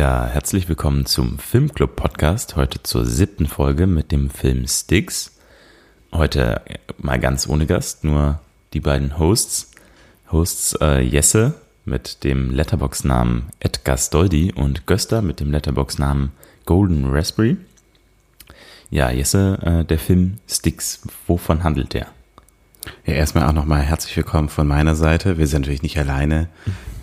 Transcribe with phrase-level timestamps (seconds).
[0.00, 2.56] Ja, herzlich willkommen zum Filmclub Podcast.
[2.56, 5.38] Heute zur siebten Folge mit dem Film Sticks.
[6.10, 6.62] Heute
[6.96, 8.40] mal ganz ohne Gast, nur
[8.72, 9.72] die beiden Hosts.
[10.32, 11.52] Hosts äh, Jesse
[11.84, 16.32] mit dem Letterbox-Namen Edgar Stoldi und Göster mit dem Letterbox-Namen
[16.64, 17.58] Golden Raspberry.
[18.88, 22.06] Ja, Jesse, äh, der Film Sticks, wovon handelt der?
[23.06, 25.38] Ja, erstmal auch nochmal herzlich willkommen von meiner Seite.
[25.38, 26.48] Wir sind natürlich nicht alleine.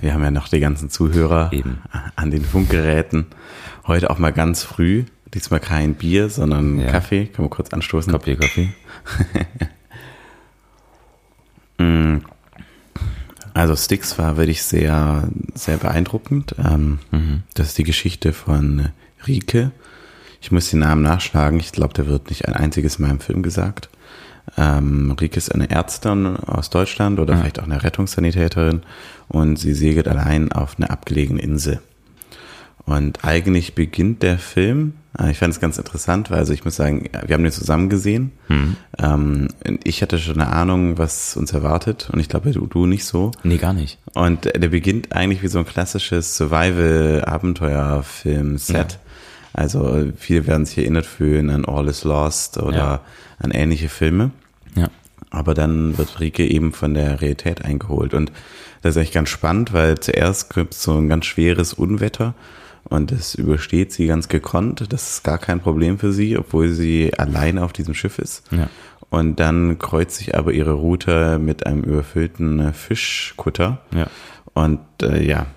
[0.01, 1.81] Wir haben ja noch die ganzen Zuhörer Eben.
[2.15, 3.27] an den Funkgeräten.
[3.85, 5.05] Heute auch mal ganz früh.
[5.33, 6.91] Diesmal kein Bier, sondern Ja.
[6.91, 7.25] Kaffee.
[7.27, 8.11] Können wir kurz anstoßen?
[8.13, 8.69] Kaffee, Kaffee.
[13.53, 16.55] Also Sticks war wirklich sehr, sehr beeindruckend.
[16.63, 16.99] Ähm,
[17.55, 18.89] Das ist die Geschichte von
[19.27, 19.71] Rike.
[20.41, 21.59] Ich muss den Namen nachschlagen.
[21.59, 23.89] Ich glaube, der wird nicht ein einziges Mal im Film gesagt.
[24.55, 28.83] Ähm, Rike ist eine Ärztin aus Deutschland oder vielleicht auch eine Rettungssanitäterin
[29.27, 31.81] und sie segelt allein auf einer abgelegenen Insel.
[32.85, 36.77] Und eigentlich beginnt der Film, äh, ich fand es ganz interessant, weil also ich muss
[36.77, 38.31] sagen, wir haben den zusammen gesehen.
[38.97, 39.49] Ähm,
[39.83, 43.31] ich hatte schon eine Ahnung, was uns erwartet und ich glaube, du, du nicht so.
[43.43, 43.99] Nee, gar nicht.
[44.13, 48.99] Und der beginnt eigentlich wie so ein klassisches Survival-Abenteuer-Film-Set.
[49.57, 53.01] Also viele werden sich erinnert fühlen an All is Lost oder Ja.
[53.39, 54.31] an ähnliche Filme.
[54.75, 54.87] Ja.
[55.31, 58.13] Aber dann wird Rike eben von der Realität eingeholt.
[58.13, 58.31] Und
[58.83, 62.33] das ist echt ganz spannend, weil zuerst gibt es so ein ganz schweres Unwetter
[62.85, 64.85] und das übersteht sie ganz gekonnt.
[64.93, 68.43] Das ist gar kein Problem für sie, obwohl sie alleine auf diesem Schiff ist.
[68.51, 68.69] Ja.
[69.09, 73.79] Und dann kreuzt sich aber ihre Route mit einem überfüllten äh, Fischkutter.
[73.93, 74.07] Ja.
[74.53, 75.47] Und äh, ja,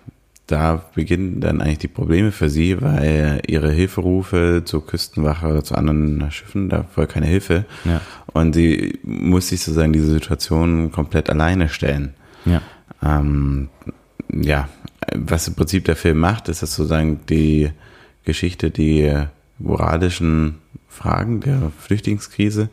[0.50, 5.74] da beginnen dann eigentlich die Probleme für sie, weil ihre Hilferufe zur Küstenwache oder zu
[5.74, 7.64] anderen Schiffen, da war keine Hilfe.
[7.84, 8.00] Ja.
[8.26, 12.14] Und sie muss sich sozusagen diese Situation komplett alleine stellen.
[12.44, 12.62] Ja.
[13.02, 13.68] Ähm,
[14.32, 14.68] ja,
[15.14, 17.70] was im Prinzip der Film macht, ist das sozusagen die
[18.24, 19.12] Geschichte, die
[19.58, 20.56] moralischen
[20.88, 22.70] Fragen der Flüchtlingskrise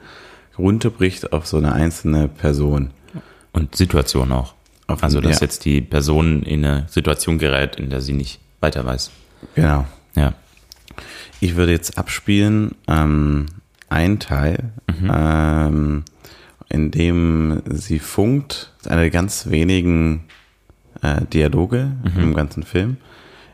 [0.57, 2.91] runterbricht auf so eine einzelne Person.
[3.53, 4.53] Und Situation auch.
[4.87, 5.45] Also, dass ja.
[5.45, 9.11] jetzt die Person in eine Situation gerät, in der sie nicht weiter weiß.
[9.55, 9.85] Genau.
[10.15, 10.33] Ja.
[11.39, 13.47] Ich würde jetzt abspielen ähm,
[13.89, 14.71] ein Teil,
[15.09, 16.03] ähm,
[16.69, 20.23] in dem sie funkt, das ist einer der ganz wenigen
[21.01, 22.97] äh, Dialoge im ganzen Film,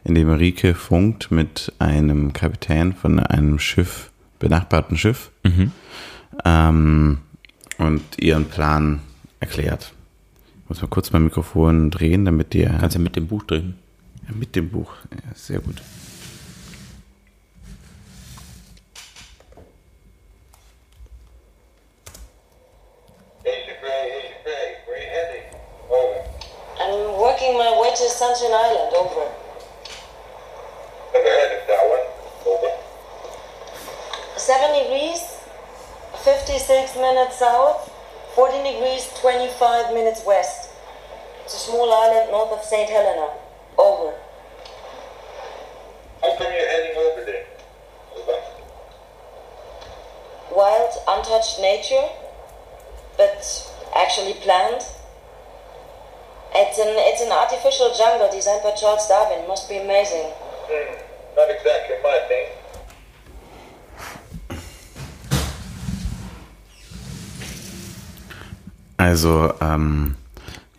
[0.04, 5.32] in dem Rike funkt mit einem Kapitän von einem Schiff, benachbarten Schiff,
[6.46, 7.20] ähm,
[7.78, 9.00] und ihren Plan
[9.40, 9.94] erklärt.
[10.64, 13.78] Ich muss mal kurz mein Mikrofon drehen, damit ihr Kannst ja mit dem Buch drehen.
[14.28, 14.94] ja, mit dem Buch.
[15.12, 15.76] Ja, sehr gut.
[23.46, 25.46] Agent Gray, Agent Gray, where are you heading?
[25.90, 26.20] Over.
[26.80, 28.94] I'm working my way to Sunshine Island.
[28.96, 29.26] Over.
[31.14, 32.06] Never heard of that one.
[32.48, 32.72] Over.
[34.38, 35.22] Seven degrees,
[36.24, 37.90] 56 minutes south,
[38.36, 40.72] 14 degrees, 25 minutes west.
[41.46, 42.90] It's a small island north of St.
[42.90, 43.30] Helena.
[43.78, 44.14] Over.
[46.22, 47.46] How come you're heading over there?
[50.52, 52.08] Wild, untouched nature,
[53.18, 54.84] but actually planned.
[56.56, 59.48] It's an, it's an artificial jungle designed by Charles Darwin.
[59.48, 60.32] Must be amazing.
[60.70, 60.96] Hmm,
[61.36, 62.63] not exactly my thing.
[69.04, 70.16] Also, ähm,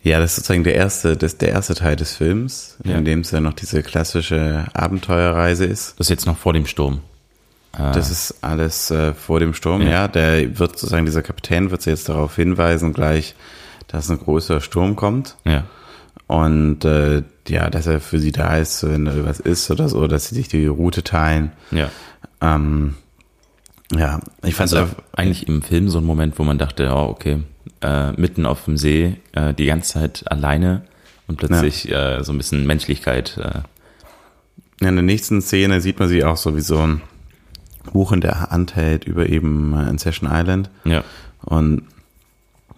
[0.03, 2.95] ja, das ist sozusagen der erste, das, der erste Teil des Films, Ja.
[2.97, 5.99] in dem es ja noch diese klassische Abenteuerreise ist.
[5.99, 7.01] Das ist jetzt noch vor dem Sturm.
[7.77, 9.89] Das ist alles äh, vor dem Sturm, Ja.
[9.89, 10.07] ja.
[10.07, 13.35] Der wird sozusagen, dieser Kapitän wird sie jetzt darauf hinweisen, gleich,
[13.87, 15.35] dass ein großer Sturm kommt.
[15.43, 15.65] Ja.
[16.27, 20.29] Und äh, ja, dass er für sie da ist, wenn irgendwas ist oder so, dass
[20.29, 21.51] sie sich die Route teilen.
[21.71, 21.89] Ja.
[22.41, 22.95] Ähm,
[23.95, 27.09] ja, ich fand es Also eigentlich im Film so ein Moment, wo man dachte, oh,
[27.09, 27.43] okay,
[27.81, 30.83] äh, mitten auf dem See, äh, die ganze Zeit alleine
[31.27, 33.37] und plötzlich äh, so ein bisschen Menschlichkeit.
[33.37, 33.59] Äh,
[34.85, 37.01] In der nächsten Szene sieht man sie auch so wie so ein
[37.93, 40.69] Buch in der Hand hält über eben äh, in Session Island.
[40.85, 41.03] ja.
[41.43, 41.83] Und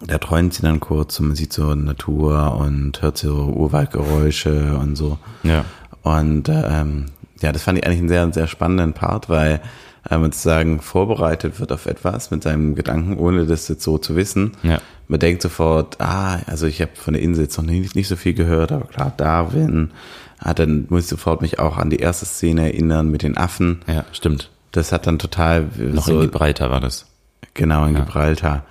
[0.06, 4.94] da träumt sie dann kurz und man sieht so Natur und hört so Urwaldgeräusche und
[4.94, 5.18] so.
[5.42, 5.64] Ja.
[6.02, 7.06] Und ähm,
[7.40, 9.60] ja, das fand ich eigentlich einen sehr, sehr spannenden Part, weil
[10.10, 14.52] man sozusagen vorbereitet wird auf etwas mit seinem Gedanken, ohne das jetzt so zu wissen.
[14.62, 14.80] Ja.
[15.06, 18.16] Man denkt sofort, ah, also ich habe von der Insel jetzt noch nicht, nicht so
[18.16, 19.90] viel gehört, aber klar, Darwin.
[20.38, 23.80] Ah, dann muss ich sofort mich auch an die erste Szene erinnern mit den Affen.
[23.86, 24.50] Ja, stimmt.
[24.72, 27.06] Das hat dann total Noch so, in Gibraltar war das.
[27.54, 28.64] genau in Gibraltar.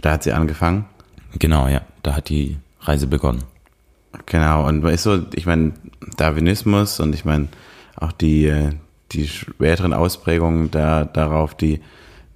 [0.00, 0.86] Da hat sie angefangen.
[1.38, 1.82] Genau, ja.
[2.02, 3.44] Da hat die Reise begonnen.
[4.26, 5.72] Genau, und man ist so, ich meine,
[6.16, 7.48] Darwinismus und ich meine,
[7.96, 8.72] auch die, äh,
[9.12, 11.80] die späteren Ausprägungen da, darauf, die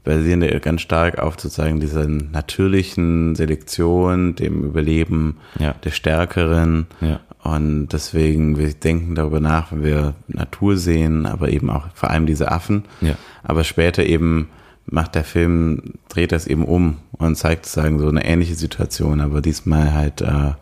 [0.04, 5.72] basieren ganz stark auf sozusagen dieser natürlichen Selektion, dem Überleben Ja.
[5.84, 6.86] der Stärkeren.
[7.00, 7.20] Ja.
[7.42, 12.26] Und deswegen, wir denken darüber nach, wenn wir Natur sehen, aber eben auch vor allem
[12.26, 12.84] diese Affen.
[13.00, 13.14] Ja.
[13.42, 14.48] Aber später eben
[14.86, 19.40] macht der Film, dreht das eben um und zeigt sozusagen so eine ähnliche Situation, aber
[19.42, 20.52] diesmal halt äh,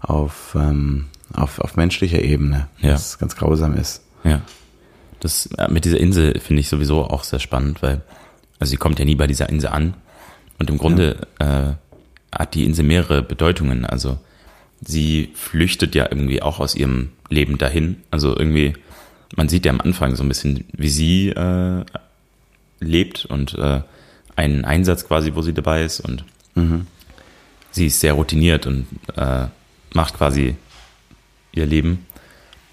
[0.00, 2.94] auf, ähm, auf, auf menschlicher Ebene, Ja.
[2.94, 4.02] was ganz grausam ist.
[4.24, 4.40] Ja.
[5.22, 8.02] Das äh, mit dieser Insel finde ich sowieso auch sehr spannend, weil,
[8.58, 9.94] also sie kommt ja nie bei dieser Insel an.
[10.58, 11.74] Und im Grunde äh,
[12.36, 13.86] hat die Insel mehrere Bedeutungen.
[13.86, 14.18] Also
[14.80, 18.02] sie flüchtet ja irgendwie auch aus ihrem Leben dahin.
[18.10, 18.74] Also irgendwie,
[19.36, 21.84] man sieht ja am Anfang so ein bisschen, wie sie äh,
[22.80, 23.82] lebt und äh,
[24.34, 26.24] einen Einsatz quasi, wo sie dabei ist und
[27.70, 29.46] sie ist sehr routiniert und äh,
[29.94, 30.56] macht quasi
[31.52, 32.06] ihr Leben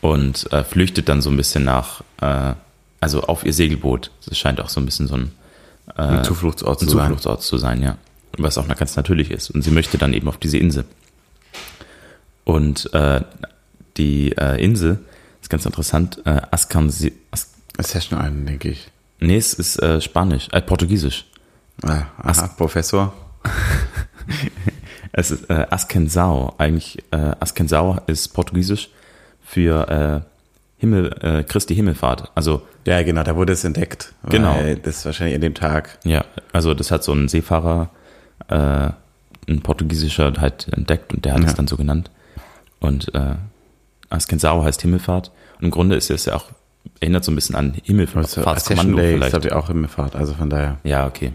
[0.02, 2.54] und äh, flüchtet dann so ein bisschen nach, äh,
[3.00, 4.12] also auf ihr Segelboot.
[4.26, 5.32] Das scheint auch so ein bisschen so ein,
[5.98, 7.06] äh, Ein Zufluchtsort ein zu sein.
[7.08, 7.98] Zufluchtsort zu sein, ja.
[8.38, 9.50] Was auch ganz natürlich ist.
[9.50, 10.86] Und sie möchte dann eben auf diese Insel.
[12.46, 13.22] Und äh,
[13.98, 15.00] die äh, Insel
[15.42, 16.22] ist ganz interessant.
[16.26, 16.88] Äh, Ascan,
[17.32, 17.50] As,
[17.80, 18.88] Session Island, denke ich.
[19.20, 21.26] nee, es ist äh, Spanisch, äh, Portugiesisch.
[21.84, 23.14] Ah, aha, Professor.
[25.12, 26.54] Es ist äh, Ascensao.
[26.60, 28.90] Eigentlich äh, Ascensao ist Portugiesisch
[29.50, 30.22] für äh,
[30.78, 32.32] Himmel, äh, Christi Himmelfahrt.
[32.36, 34.14] Also Ja, genau, da wurde es entdeckt.
[34.30, 34.56] Genau.
[34.84, 35.98] Das wahrscheinlich an dem Tag.
[36.06, 36.24] Ja,
[36.54, 37.90] also das hat so ein Seefahrer,
[38.48, 38.90] äh,
[39.52, 41.48] ein portugiesischer halt entdeckt und der hat Ja.
[41.48, 42.12] es dann so genannt.
[42.80, 43.36] Und äh,
[44.10, 45.32] Ascensao heißt Himmelfahrt.
[45.60, 46.46] Und im Grunde ist es ja auch,
[47.00, 49.46] erinnert so ein bisschen an Also, Himmelfahrtskommando ist, vielleicht.
[49.46, 50.78] ich, auch Himmelfahrt, also von daher.
[50.84, 51.34] Ja, okay.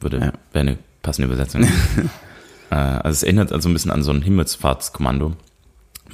[0.00, 0.32] Würde, Ja.
[0.52, 1.64] wäre eine passende Übersetzung.
[2.70, 5.32] äh, also es erinnert also ein bisschen an so ein Himmelfahrtskommando,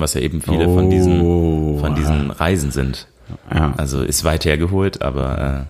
[0.01, 3.07] was ja eben viele von diesen, Oh, von diesen Reisen sind.
[3.53, 3.75] Ja.
[3.77, 5.67] Also ist weit hergeholt, aber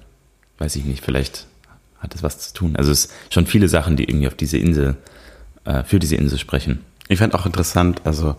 [0.58, 1.46] äh, weiß ich nicht, vielleicht
[1.98, 2.76] hat es was zu tun.
[2.76, 4.96] Also es sind schon viele Sachen, die irgendwie auf diese Insel,
[5.64, 6.80] äh, für diese Insel sprechen.
[7.08, 8.36] Ich fand auch interessant, also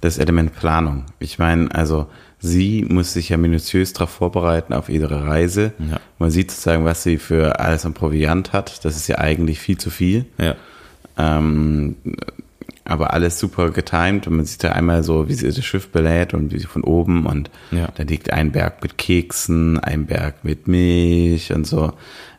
[0.00, 1.06] das Element Planung.
[1.18, 2.06] Ich meine, also
[2.38, 5.72] sie muss sich ja minutiös darauf vorbereiten auf ihre Reise.
[5.78, 6.00] Ja.
[6.18, 8.84] Man sieht sozusagen, was sie für alles an Proviant hat.
[8.84, 10.26] Das ist ja eigentlich viel zu viel.
[10.38, 10.54] Ja.
[11.18, 11.96] Ähm,
[12.90, 16.34] aber alles super getimed und man sieht ja einmal so, wie sie das Schiff belädt
[16.34, 17.88] und wie sie von oben und Ja.
[17.94, 21.92] da liegt ein Berg mit Keksen, ein Berg mit Milch und so.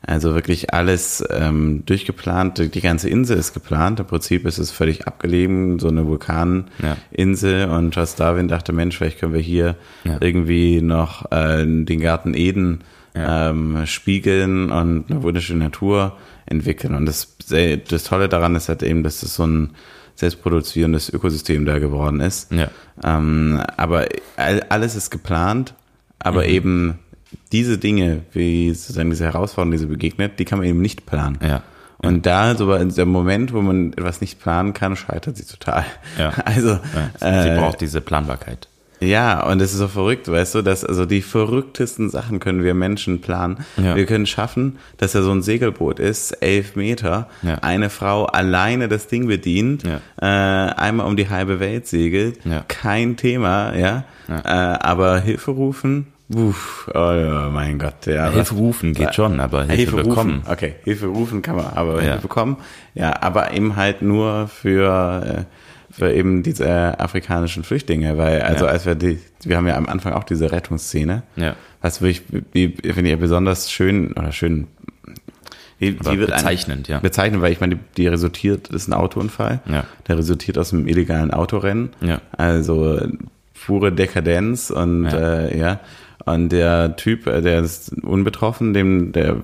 [0.04, 2.74] Also wirklich alles ähm, durchgeplant.
[2.74, 4.00] Die ganze Insel ist geplant.
[4.00, 7.70] Im Prinzip ist es völlig abgelegen, so eine Vulkaninsel.
[7.70, 10.18] Und Charles Darwin dachte, Mensch, vielleicht können wir hier Ja.
[10.20, 12.80] irgendwie noch äh, den Garten Eden
[13.16, 13.50] Ja.
[13.52, 16.96] ähm, spiegeln und eine wunderschöne Natur entwickeln.
[16.96, 17.36] Und das,
[17.90, 19.70] das Tolle daran ist halt eben, dass es so ein
[20.22, 22.52] selbstproduzierendes Ökosystem da geworden ist.
[22.52, 22.70] Ja.
[23.04, 24.08] Ähm, aber
[24.38, 25.74] all- alles ist geplant,
[26.20, 27.00] aber eben
[27.52, 31.38] diese Dinge, wie sozusagen diese Herausforderungen, die sie begegnet, die kann man eben nicht planen.
[31.46, 31.64] Ja.
[31.98, 35.86] Und da, so in dem Moment, wo man etwas nicht planen kann, scheitert sie total.
[36.18, 36.32] Ja.
[36.46, 36.70] Also,
[37.20, 37.42] Ja.
[37.44, 38.68] Sie äh, braucht diese Planbarkeit.
[39.02, 42.74] Ja, und es ist so verrückt, weißt du, dass also die verrücktesten Sachen können wir
[42.76, 43.66] Menschen planen.
[43.78, 43.96] Ja.
[43.96, 47.56] Wir können schaffen, dass er so ein Segelboot ist, elf Meter, Ja.
[47.62, 50.00] eine Frau alleine das Ding bedient, Ja.
[50.22, 54.04] äh, einmal um die halbe Welt segelt, kein Thema, ja.
[54.30, 58.30] Äh, aber Hilfe rufen, uff, oh ja, mein Gott, ja.
[58.30, 60.36] Hilfe rufen geht schon, aber Hilfe, Hilfe bekommen.
[60.42, 60.52] rufen.
[60.54, 62.02] Okay, Hilfe rufen kann man, aber.
[62.02, 62.58] Hilfe bekommen.
[62.94, 65.44] Ja, aber eben halt nur für, äh,
[65.92, 68.72] für eben diese afrikanischen Flüchtlinge, weil, also Ja.
[68.72, 71.56] als wir die, wir haben ja am Anfang auch diese Rettungsszene, Ja.
[71.82, 74.68] was wirklich, die finde ich ja besonders schön, oder schön,
[75.80, 77.00] die, Aber die wird bezeichnend, ja.
[77.00, 79.86] Bezeichnend, weil ich meine, die, die resultiert, das ist ein Autounfall, Ja.
[80.08, 82.22] der resultiert aus einem illegalen Autorennen, Ja.
[82.38, 83.00] also
[83.66, 85.18] pure Dekadenz und Ja.
[85.18, 85.80] äh, ja,
[86.26, 89.38] und der Typ, äh, der ist unbetroffen, dem der,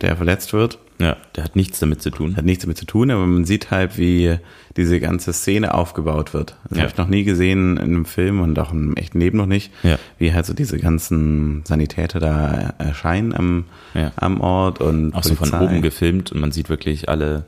[0.00, 2.36] der verletzt wird, Ja, der hat nichts damit zu tun.
[2.36, 4.36] hat nichts damit zu tun, aber man sieht halt, wie
[4.76, 6.56] diese ganze Szene aufgebaut wird.
[6.68, 6.82] Das Ja.
[6.84, 9.72] habe ich noch nie gesehen in einem Film und auch im echten Leben noch nicht,
[9.82, 9.98] Ja.
[10.18, 13.64] wie halt so diese ganzen Sanitäter da erscheinen am,
[13.94, 14.12] Ja.
[14.16, 15.64] am Ort und Auch so von Polizei.
[15.64, 17.44] oben gefilmt und man sieht wirklich alle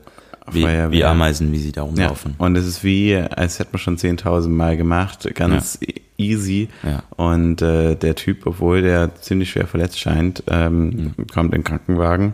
[0.53, 0.91] wie, Feuerwehr.
[0.91, 2.35] wie Ameisen, wie sie da Ja, rumlaufen.
[2.37, 5.79] und es ist wie, als hätte man schon 10.000 Mal gemacht, ganz
[6.17, 6.69] easy.
[6.83, 7.03] Ja.
[7.15, 12.33] Und äh, der Typ, obwohl der ziemlich schwer verletzt scheint, ähm, kommt in den Krankenwagen,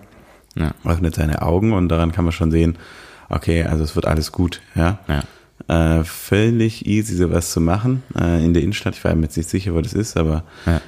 [0.55, 0.71] Ja.
[0.83, 2.77] öffnet seine Augen und daran kann man schon sehen,
[3.29, 4.61] okay, also es wird alles gut.
[4.75, 4.99] Ja.
[5.07, 5.23] Ja.
[5.99, 8.95] Äh, völlig easy, sowas zu machen äh, in der Innenstadt.
[8.95, 10.81] Ich war mir jetzt nicht sicher, wo das ist, aber Ja.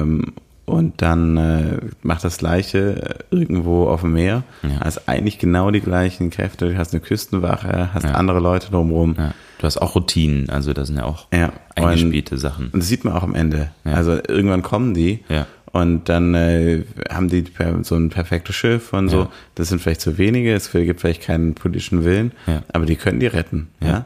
[0.00, 0.32] ähm,
[0.66, 4.44] und dann äh, macht das Gleiche irgendwo auf dem Meer.
[4.62, 4.80] Ja.
[4.80, 6.70] Hast eigentlich genau die gleichen Kräfte.
[6.70, 8.12] Du hast eine Küstenwache, hast Ja.
[8.12, 9.14] andere Leute drumherum.
[9.18, 9.34] Ja.
[9.58, 12.66] Du hast auch Routinen, also da sind ja auch Ja, eingespielte Sachen.
[12.66, 13.70] Und das sieht man auch am Ende.
[13.84, 13.92] Ja.
[13.94, 15.46] Also irgendwann kommen die Ja.
[15.72, 17.44] und dann äh, haben die
[17.82, 19.28] so ein perfektes Schiff und so.
[19.54, 22.62] Das sind vielleicht zu wenige, es gibt vielleicht keinen politischen Willen, Ja.
[22.72, 23.68] aber die können die retten.
[23.80, 23.88] Ja.
[23.88, 24.04] Ja.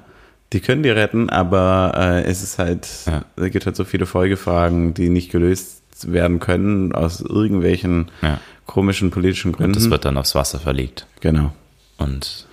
[0.54, 3.24] Die können die retten, aber äh, es ist halt, Ja.
[3.36, 5.77] es gibt halt so viele Folgefragen, die nicht gelöst
[6.12, 8.40] werden können aus irgendwelchen Ja.
[8.66, 9.72] komischen politischen Gründen.
[9.72, 11.06] Und das wird dann aufs Wasser verlegt.
[11.20, 11.52] genau.
[11.98, 12.46] Und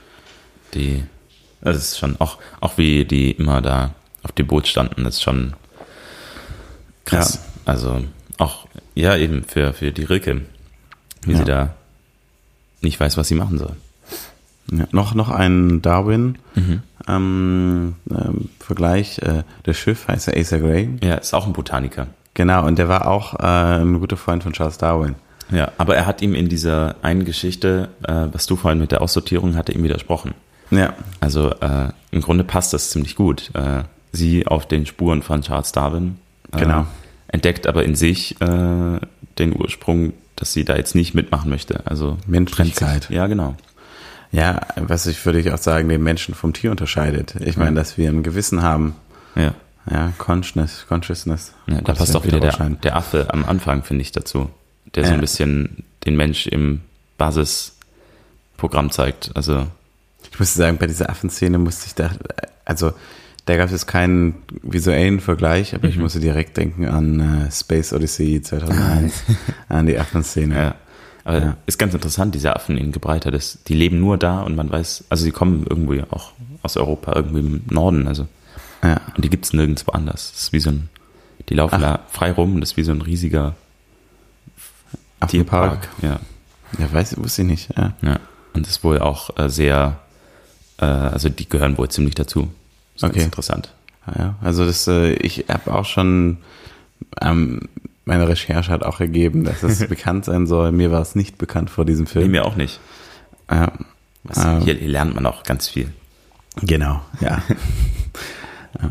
[0.74, 1.04] die,
[1.62, 5.22] das ist schon, auch, auch wie die immer da auf dem Boot standen, das ist
[5.24, 5.54] schon
[7.06, 7.40] krass.
[7.66, 8.04] Also
[8.38, 10.42] auch, ja, eben für, für die Rilke,
[11.24, 11.38] wie Ja.
[11.38, 11.76] sie da
[12.82, 13.76] nicht weiß, was sie machen soll.
[14.72, 16.82] Ja, noch, noch ein Darwin Mhm.
[17.08, 19.20] ähm, ähm, Vergleich.
[19.20, 20.90] Äh, das Schiff heißt ja Asa Gray.
[21.04, 22.08] Ja, ist auch ein Botaniker.
[22.36, 25.16] Genau, und der war auch äh, ein guter Freund von Charles Darwin.
[25.52, 29.02] Ja, aber er hat ihm in dieser einen Geschichte, äh, was du vorhin mit der
[29.02, 30.34] Aussortierung hatte, ihm widersprochen.
[30.72, 33.52] Ja, Also äh, im Grunde passt das ziemlich gut.
[33.54, 36.18] Äh, sie auf den Spuren von Charles Darwin.
[36.52, 36.86] Äh, Genau.
[37.28, 39.00] Entdeckt aber in sich äh,
[39.40, 41.82] den Ursprung, dass sie da jetzt nicht mitmachen möchte.
[41.86, 43.10] Also Menschlichkeit.
[43.10, 43.56] Ja, genau.
[44.32, 47.36] ja, was ich würde ich auch sagen, den Menschen vom Tier unterscheidet.
[47.42, 48.96] Ich meine, dass wir ein Gewissen haben.
[49.36, 49.54] Ja.
[49.90, 51.54] Ja, Consciousness, Consciousness.
[51.68, 54.50] ja da passt auch wieder der, der Affe am Anfang, finde ich, dazu.
[54.96, 55.16] Der so Ja.
[55.16, 56.82] ein bisschen den Mensch im
[57.18, 59.32] Basisprogramm zeigt.
[59.36, 59.68] Also
[60.32, 62.10] Ich muss sagen, bei dieser Affenszene musste ich da,
[62.66, 62.92] also
[63.46, 67.94] da gab es jetzt keinen visuellen Vergleich, aber ich musste direkt denken an äh, Space
[67.94, 69.24] Odyssey 2001,
[69.70, 70.56] an die Affenszene.
[70.56, 70.76] Ja.
[71.24, 71.58] Aber Ja.
[71.68, 73.32] ist ganz interessant, diese Affen in Gebreiter.
[73.32, 76.32] Das, die leben nur da und man weiß, also sie kommen irgendwie auch
[76.64, 78.08] aus Europa, irgendwie im Norden.
[78.08, 78.28] Also
[78.84, 79.02] Ja.
[79.16, 80.32] Und die gibt's nirgendwo anders.
[80.32, 80.90] Das ist wie so ein,
[81.50, 81.82] die laufen Ach.
[81.82, 83.56] da frei rum, das ist wie so ein riesiger
[85.20, 85.82] Affenpark.
[85.82, 85.90] Tierpark.
[86.02, 86.20] Ja,
[86.80, 87.70] Ja, weiß, wusste ich nicht.
[87.78, 87.94] Ja.
[88.02, 88.20] ja.
[88.54, 90.00] Und das ist wohl auch äh, sehr,
[90.78, 92.52] äh, also die gehören wohl ziemlich dazu.
[92.94, 93.14] Das ist Okay.
[93.16, 93.74] ganz interessant.
[94.18, 96.38] Ja, also das, äh, ich habe auch schon,
[97.22, 97.62] ähm,
[98.06, 100.72] meine Recherche hat auch ergeben, dass es bekannt sein soll.
[100.72, 102.32] Mir war es nicht bekannt vor diesem Nee, Film.
[102.32, 102.80] mir auch nicht.
[103.50, 103.72] Ja,
[104.24, 104.62] Was, Ähm.
[104.62, 105.92] hier, hier lernt man auch ganz viel.
[106.62, 107.42] genau, ja.
[108.82, 108.90] ja.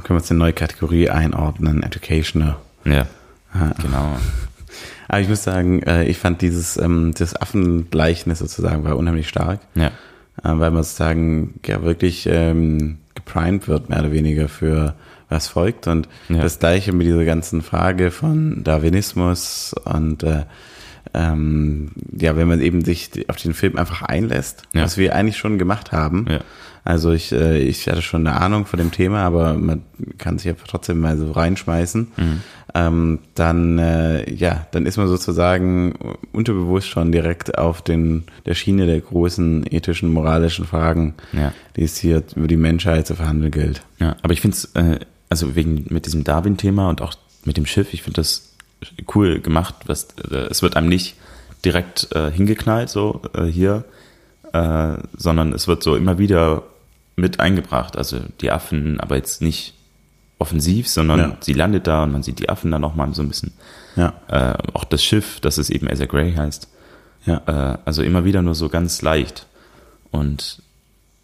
[0.00, 2.56] Können wir uns eine neue Kategorie einordnen, Educational.
[2.84, 3.06] Ja,
[3.82, 4.16] genau.
[5.08, 9.60] Aber ich muss sagen, äh, ich fand dieses ähm, das Affengleichnis sozusagen war unheimlich stark,
[9.74, 9.90] Ja, äh,
[10.42, 14.94] weil man sozusagen ja wirklich ähm, geprimed wird, mehr oder weniger für
[15.28, 15.86] was folgt.
[15.86, 16.42] Und Ja.
[16.42, 20.44] das gleiche mit dieser ganzen Frage von Darwinismus und äh,
[21.16, 24.82] ähm, ja, wenn man eben sich auf den Film einfach einlässt, Ja.
[24.82, 26.26] was wir eigentlich schon gemacht haben.
[26.28, 26.40] Ja.
[26.84, 29.82] Also ich, äh, ich hatte schon eine Ahnung von dem Thema, aber man
[30.18, 32.08] kann sich einfach trotzdem mal so reinschmeißen.
[32.16, 32.40] Mhm.
[32.74, 35.94] Ähm, dann, äh, ja, dann ist man sozusagen
[36.32, 41.52] unterbewusst schon direkt auf den der Schiene der großen ethischen, moralischen Fragen, Ja.
[41.76, 43.82] die es hier über die Menschheit zu verhandeln gilt.
[43.98, 47.66] Ja, aber ich finde es, äh, also wegen mit diesem Darwin-Thema und auch mit dem
[47.66, 48.55] Schiff, ich finde das
[49.14, 49.74] cool gemacht.
[49.86, 51.16] Was, äh, es wird einem nicht
[51.64, 53.84] direkt äh, hingeknallt, so äh, hier,
[54.52, 56.62] äh, sondern es wird so immer wieder
[57.16, 57.96] mit eingebracht.
[57.96, 59.74] Also die Affen, aber jetzt nicht
[60.38, 61.36] offensiv, sondern Ja.
[61.40, 63.52] sie landet da und man sieht die Affen dann nochmal so ein bisschen.
[63.96, 66.68] Ja, Äh, auch das Schiff, das es eben Asa Gray heißt.
[67.24, 69.46] ja, Äh, also immer wieder nur so ganz leicht.
[70.10, 70.60] Und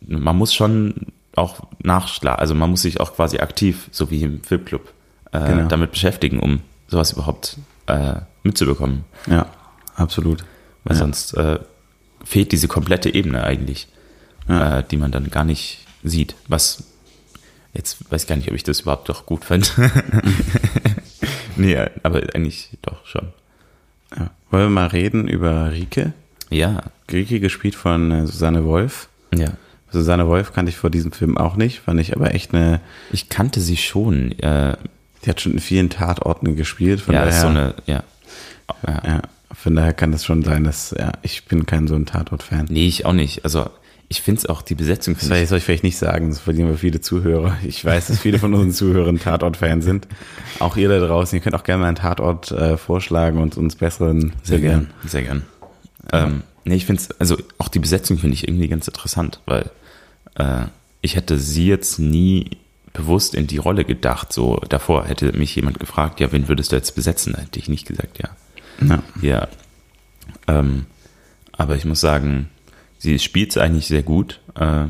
[0.01, 0.95] man muss schon
[1.37, 4.93] auch nachschlagen, also man muss sich auch quasi aktiv, so wie im Filmclub,
[5.33, 5.69] Genau.
[5.69, 6.61] damit beschäftigen, um
[6.93, 7.57] sowas überhaupt
[7.87, 9.05] äh, mitzubekommen.
[9.27, 9.47] ja,
[9.97, 10.45] absolut.
[10.85, 11.01] Weil Ja.
[11.01, 11.59] sonst äh,
[12.25, 13.89] fehlt diese komplette Ebene eigentlich,
[14.49, 14.79] Ja.
[14.79, 16.35] äh, die man dann gar nicht sieht.
[16.49, 16.85] Was
[17.75, 19.73] jetzt weiß ich gar nicht, ob ich das überhaupt doch gut fand.
[21.57, 23.33] nee, aber eigentlich doch schon.
[24.17, 24.31] Ja.
[24.51, 26.13] Wollen wir mal reden über Rike?
[26.51, 29.09] Ja, Rike gespielt von äh, Susanne Wolf.
[29.35, 29.53] ja.
[29.91, 32.81] Susanne Wolf kannte ich vor diesem Film auch nicht, fand ich aber echt eine,
[33.13, 34.33] Ich kannte sie schon.
[34.39, 34.75] Äh,
[35.25, 38.03] die hat schon in vielen Tatorten gespielt, von ja, daher, so eine, ja.
[38.87, 39.03] ja.
[39.05, 42.67] ja, von daher kann das schon sein, dass, ja, ich bin kein so ein Tatort-Fan.
[42.69, 43.45] Nee, ich auch nicht.
[43.45, 43.71] Also
[44.09, 45.49] ich finde es auch, die Besetzung Das soll ich.
[45.49, 47.57] soll ich vielleicht nicht sagen, das verlieren wir viele Zuhörer.
[47.67, 50.07] Ich weiß, dass viele von unseren Zuhörern Tatort-Fan sind.
[50.59, 53.77] Auch ihr da draußen, ihr könnt auch gerne mal einen Tatort äh, vorschlagen und uns
[53.77, 54.91] besseren Sehr gern.
[55.07, 55.43] Sehr gern.
[56.13, 59.71] Ähm, nee, ich finde es, also auch die Besetzung finde ich irgendwie ganz interessant, weil
[60.35, 60.67] äh,
[61.01, 62.51] ich hätte sie jetzt nie
[62.93, 64.33] bewusst in die Rolle gedacht.
[64.33, 67.33] So davor hätte mich jemand gefragt, ja, wen würdest du jetzt besetzen?
[67.35, 68.31] Da hätte ich nicht gesagt, ja.
[68.87, 69.03] Ja.
[69.21, 69.49] Ja.
[70.49, 70.87] Ähm,
[71.53, 72.49] aber ich muss sagen,
[72.99, 74.41] sie spielt es eigentlich sehr gut.
[74.55, 74.87] Äh,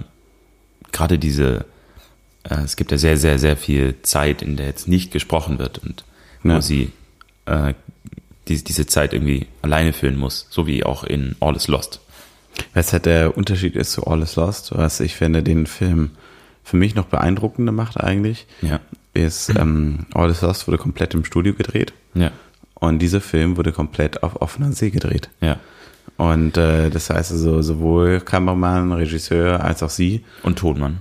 [0.92, 1.64] Gerade diese,
[2.44, 5.78] äh, es gibt ja sehr, sehr, sehr viel Zeit, in der jetzt nicht gesprochen wird
[5.78, 6.04] und
[6.42, 6.62] wo Ja.
[6.62, 6.92] sie
[7.46, 7.74] äh,
[8.48, 12.00] die, diese Zeit irgendwie alleine füllen muss, so wie auch in All is Lost.
[12.74, 16.10] Was halt der Unterschied ist zu All is Lost, was ich finde, den Film
[16.64, 18.80] für mich noch beeindruckender macht eigentlich, Ja.
[19.14, 22.30] ist ähm, All is Lost wurde komplett im Studio gedreht Ja.
[22.74, 25.28] und dieser Film wurde komplett auf offener See gedreht.
[25.40, 25.56] Ja.
[26.16, 30.98] Und äh, das heißt also sowohl Kameramann, Regisseur als auch sie Und Tonmann.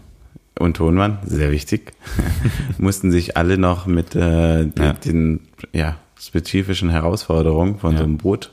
[0.59, 1.91] und Tonmann, sehr wichtig,
[2.77, 4.93] mussten sich alle noch mit äh, den, Ja.
[4.93, 5.39] den
[5.73, 7.97] ja, spezifischen Herausforderungen von Ja.
[7.99, 8.51] so einem Boot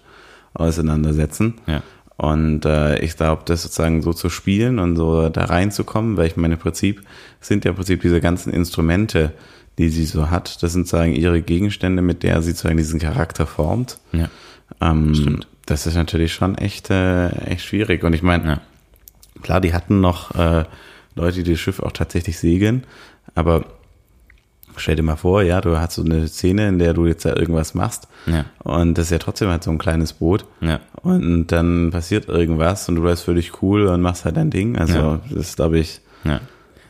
[0.55, 1.55] auseinandersetzen.
[1.67, 1.83] Ja.
[2.19, 6.37] Und äh, ich glaube, das sozusagen so zu spielen und so da reinzukommen, weil ich
[6.37, 7.03] meine, im Prinzip
[7.41, 9.33] sind ja im Prinzip diese ganzen Instrumente,
[9.79, 13.47] die sie so hat, das sind sozusagen ihre Gegenstände, mit der sie sozusagen diesen Charakter
[13.47, 13.99] formt.
[14.11, 14.29] Ja.
[14.81, 18.03] Ähm, das ist natürlich schon echt, äh, echt schwierig.
[18.03, 18.61] Und ich meine, Ja.
[19.43, 20.65] klar, die hatten noch äh,
[21.15, 22.83] Leute, die das Schiff auch tatsächlich segeln,
[23.37, 23.65] aber
[24.79, 27.35] stell dir mal vor, ja, du hast so eine Szene, in der du jetzt da
[27.37, 28.45] irgendwas machst Ja.
[28.59, 30.81] und das ist ja trotzdem halt so ein kleines Boot Ja.
[31.03, 34.77] und dann passiert irgendwas und du bleibst völlig cool und machst halt dein Ding.
[34.79, 35.21] Also Ja.
[35.31, 36.41] das ist, glaube ich, Ja.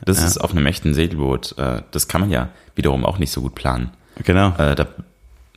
[0.05, 1.57] Das ist auf einem echten Segelboot.
[1.59, 3.91] Äh, das kann man ja wiederum auch nicht so gut planen.
[4.25, 4.55] genau.
[4.57, 4.87] Äh, da,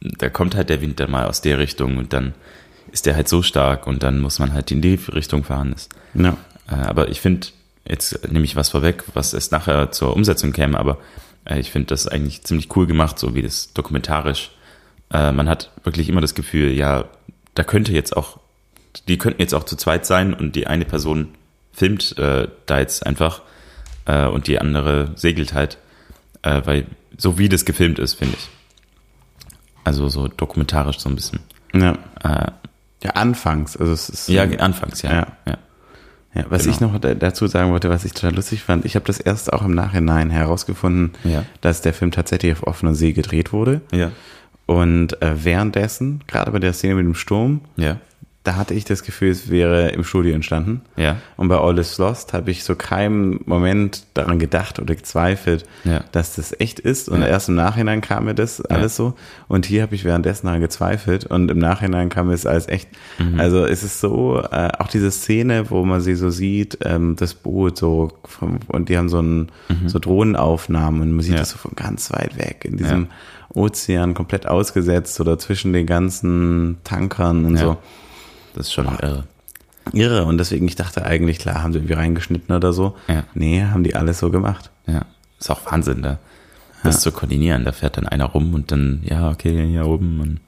[0.02, 2.34] da kommt halt der Wind dann mal aus der Richtung und dann
[2.92, 5.76] ist der halt so stark und dann muss man halt in die Richtung fahren.
[6.16, 6.36] Ja.
[6.70, 7.48] äh, aber ich finde,
[7.88, 10.98] jetzt nehme ich was vorweg, was erst nachher zur Umsetzung käme, aber
[11.50, 14.52] ich finde das eigentlich ziemlich cool gemacht, so wie das dokumentarisch.
[15.12, 17.06] Äh, man hat wirklich immer das Gefühl, ja,
[17.56, 18.40] da könnte jetzt auch,
[19.08, 21.30] die könnten jetzt auch zu zweit sein und die eine Person
[21.74, 23.42] filmt äh, da jetzt einfach
[24.06, 25.78] äh, und die andere segelt halt,
[26.44, 26.86] äh, weil
[27.18, 28.50] so wie das gefilmt ist, finde ich.
[29.84, 31.40] Also so dokumentarisch so ein bisschen.
[31.74, 31.98] ja.
[32.24, 32.52] Äh,
[33.04, 33.76] Ja, anfangs.
[33.76, 35.12] Also es ist ja, anfangs, ja.
[35.12, 35.28] Ja.
[35.48, 35.58] ja.
[36.34, 36.74] Ja, was Genau.
[36.76, 39.52] ich noch da- dazu sagen wollte, was ich total lustig fand, ich habe das erst
[39.52, 41.44] auch im Nachhinein herausgefunden, Ja.
[41.60, 43.82] dass der Film tatsächlich auf offener See gedreht wurde.
[43.92, 44.12] Ja.
[44.66, 47.98] Und äh, währenddessen, gerade bei der Szene mit dem Sturm, Ja.
[48.44, 50.82] Da hatte ich das Gefühl, es wäre im Studio entstanden.
[50.96, 51.18] Ja.
[51.38, 56.04] Und bei All is Lost habe ich so keinen Moment daran gedacht oder gezweifelt, Ja.
[56.12, 57.08] dass das echt ist.
[57.08, 57.28] Und Ja.
[57.28, 59.14] erst im Nachhinein kam mir das alles so.
[59.48, 62.90] Und hier habe ich währenddessen daran gezweifelt und im Nachhinein kam mir es als echt.
[63.20, 63.40] Mhm.
[63.40, 67.36] Also es ist so, äh, auch diese Szene, wo man sie so sieht, ähm, das
[67.36, 69.50] Boot so vom, und die haben so ein,
[69.86, 71.38] so Drohnenaufnahmen und man sieht Mhm.
[71.38, 73.08] Das so von ganz weit weg in diesem
[73.54, 77.62] Ozean komplett ausgesetzt oder zwischen den ganzen Tankern und Ja.
[77.62, 77.78] so.
[78.54, 79.24] Das ist schon irre.
[79.94, 80.26] Irre.
[80.26, 82.96] Und deswegen, ich dachte eigentlich, klar, haben sie irgendwie reingeschnitten oder so.
[83.08, 83.24] Ja.
[83.34, 84.70] Nee, haben die alles so gemacht.
[84.88, 85.06] Ja.
[85.40, 86.20] Ist auch Wahnsinn, da
[86.84, 87.64] das zu koordinieren.
[87.66, 90.40] Da fährt dann einer rum und dann, ja, okay, hier oben und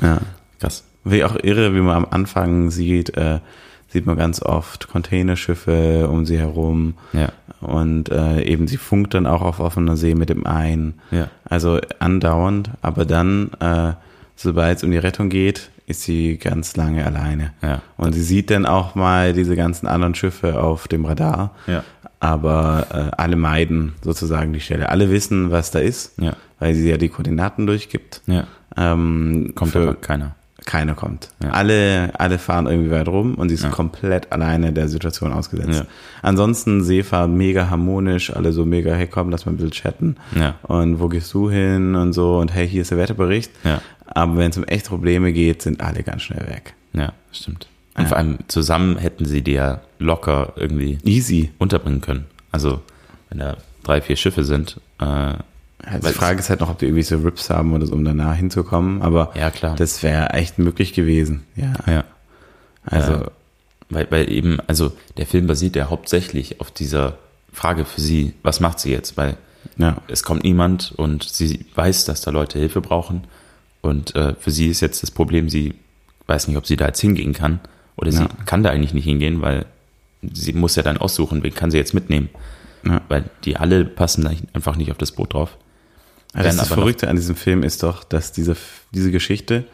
[0.00, 0.18] Ja.
[0.60, 0.84] krass.
[1.04, 3.40] Wie auch irre, wie man am Anfang sieht, äh,
[3.88, 6.94] sieht man ganz oft Containerschiffe um sie herum.
[7.12, 7.30] Ja.
[7.60, 10.94] Und äh, eben sie funkt dann auch auf offener See mit dem einen.
[11.10, 11.28] Ja.
[11.44, 13.94] Also andauernd, aber dann, äh,
[14.36, 17.52] sobald es um die Rettung geht, ist sie ganz lange alleine.
[17.62, 17.82] Ja.
[17.96, 21.52] Und sie sieht dann auch mal diese ganzen anderen Schiffe auf dem Radar.
[21.66, 21.82] Ja.
[22.20, 24.88] Aber äh, alle meiden sozusagen die Stelle.
[24.90, 26.34] Alle wissen, was da ist, Ja.
[26.60, 28.22] weil sie ja die Koordinaten durchgibt.
[28.26, 28.44] Ja.
[28.76, 30.36] Ähm, Kommt für- aber keiner.
[30.64, 31.28] Keiner kommt.
[31.42, 31.50] Ja.
[31.50, 33.70] Alle, alle fahren irgendwie weit rum und sie ist Ja.
[33.70, 35.80] komplett alleine der Situation ausgesetzt.
[35.80, 35.86] Ja.
[36.22, 40.16] Ansonsten Seefahrt mega harmonisch, alle so mega, hey komm, lass mal ein bisschen chatten.
[40.62, 43.50] Und wo gehst du hin und so und hey, hier ist der Wetterbericht.
[44.06, 46.74] Aber wenn es um echt Probleme geht, sind alle ganz schnell weg.
[46.92, 47.66] Ja, stimmt.
[47.96, 51.50] Und vor allem zusammen hätten sie die ja locker irgendwie Easy.
[51.58, 52.24] unterbringen können.
[52.50, 52.80] Also,
[53.28, 55.34] wenn da drei, vier Schiffe sind, äh,
[55.84, 58.04] Ja, die Frage ist halt noch, ob die irgendwie so Rips haben oder so, um
[58.04, 59.02] danach hinzukommen.
[59.02, 59.74] Aber Ja, klar.
[59.76, 61.42] das wäre echt möglich gewesen.
[61.56, 61.72] Ja.
[61.86, 62.04] ja.
[62.84, 63.30] Also, Ja.
[63.90, 67.18] Weil, weil eben, also der Film basiert ja hauptsächlich auf dieser
[67.52, 69.18] Frage für sie, was macht sie jetzt?
[69.18, 69.36] Weil
[69.76, 69.98] ja.
[70.08, 73.24] es kommt niemand und sie weiß, dass da Leute Hilfe brauchen.
[73.82, 75.74] Und äh, für sie ist jetzt das Problem, sie
[76.26, 77.60] weiß nicht, ob sie da jetzt hingehen kann.
[77.96, 78.28] Oder sie Ja.
[78.46, 79.66] kann da eigentlich nicht hingehen, weil
[80.22, 82.30] sie muss ja dann aussuchen, wen kann sie jetzt mitnehmen.
[82.86, 83.02] Ja.
[83.08, 85.58] Weil die alle passen da einfach nicht auf das Boot drauf.
[86.34, 88.56] Werden das noch- Verrückte an diesem Film ist doch, dass diese,
[88.92, 89.64] diese Geschichte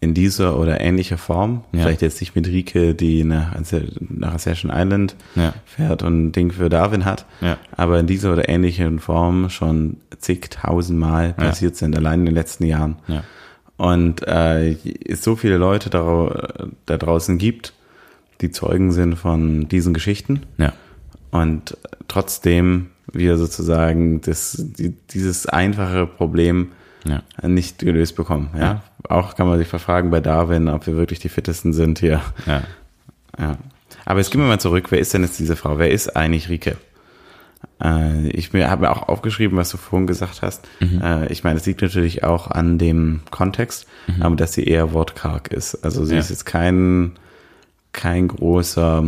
[0.00, 1.82] in dieser oder ähnlicher Form, Ja.
[1.82, 3.54] vielleicht jetzt nicht mit Rike, die nach,
[4.00, 5.54] nach Ascension Island Ja.
[5.64, 7.56] fährt und ein Ding für Darwin hat, Ja.
[7.76, 12.96] aber in dieser oder ähnlichen Form schon zigtausendmal passiert sind, allein in den letzten Jahren.
[13.06, 13.22] Ja.
[13.76, 14.72] Und äh,
[15.06, 17.72] es so viele Leute da, da draußen gibt,
[18.40, 20.72] die Zeugen sind von diesen Geschichten Ja.
[21.30, 21.76] und
[22.08, 26.72] trotzdem wir sozusagen das, die, dieses einfache Problem
[27.04, 27.22] Ja.
[27.46, 28.50] nicht gelöst bekommen.
[28.58, 28.82] Ja?
[29.08, 32.20] Auch kann man sich verfragen bei Darwin, ob wir wirklich die fittesten sind hier.
[32.46, 32.62] Ja.
[33.38, 33.56] Ja.
[34.04, 34.86] Aber jetzt gehen wir mal zurück.
[34.90, 35.78] Wer ist denn jetzt diese Frau?
[35.78, 36.76] Wer ist eigentlich Rike?
[37.82, 40.66] Äh, ich habe mir auch aufgeschrieben, was du vorhin gesagt hast.
[40.80, 43.86] Äh, ich meine, es liegt natürlich auch an dem Kontext,
[44.20, 45.84] aber dass sie eher wortkarg ist.
[45.84, 46.20] Also sie Ja.
[46.20, 47.12] ist jetzt kein
[47.92, 49.04] kein großer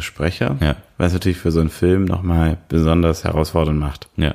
[0.00, 0.76] Sprecher, Ja.
[0.98, 4.08] was natürlich für so einen Film nochmal besonders herausfordernd macht.
[4.16, 4.34] Ja.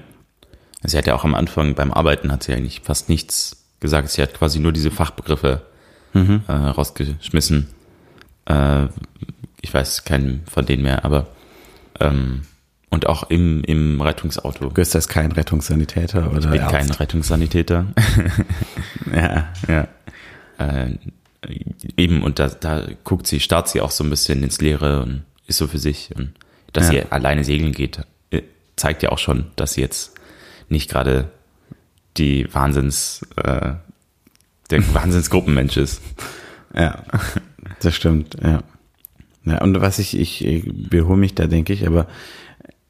[0.83, 4.09] Sie hat ja auch am Anfang beim Arbeiten hat sie eigentlich fast nichts gesagt.
[4.09, 5.62] Sie hat quasi nur diese Fachbegriffe
[6.13, 7.67] äh, rausgeschmissen.
[8.45, 8.88] Äh,
[9.62, 11.27] ich weiß keinen von denen mehr, aber
[11.99, 12.41] ähm,
[12.91, 14.69] und auch im, im Rettungsauto.
[14.71, 16.71] Göster ist kein Rettungssanitäter oder Ich bin Arzt.
[16.75, 17.85] kein Rettungssanitäter.
[19.13, 19.88] Ja, ja.
[20.59, 20.95] Äh,
[21.97, 25.23] eben, und da, da guckt sie, starrt sie auch so ein bisschen ins Leere und
[25.49, 26.12] ist so für sich.
[26.15, 26.33] Und
[26.73, 27.01] dass Ja.
[27.03, 27.99] sie alleine segeln geht,
[28.31, 28.41] äh,
[28.75, 30.13] zeigt ja auch schon, dass sie jetzt
[30.69, 31.29] nicht gerade
[32.17, 33.73] die Wahnsinns, äh,
[34.69, 36.01] der Wahnsinnsgruppenmensch ist.
[36.73, 37.03] ja,
[37.81, 38.63] das stimmt, ja.
[39.45, 42.07] Ja, und was ich, ich, ich wiederhole mich da, denke ich, aber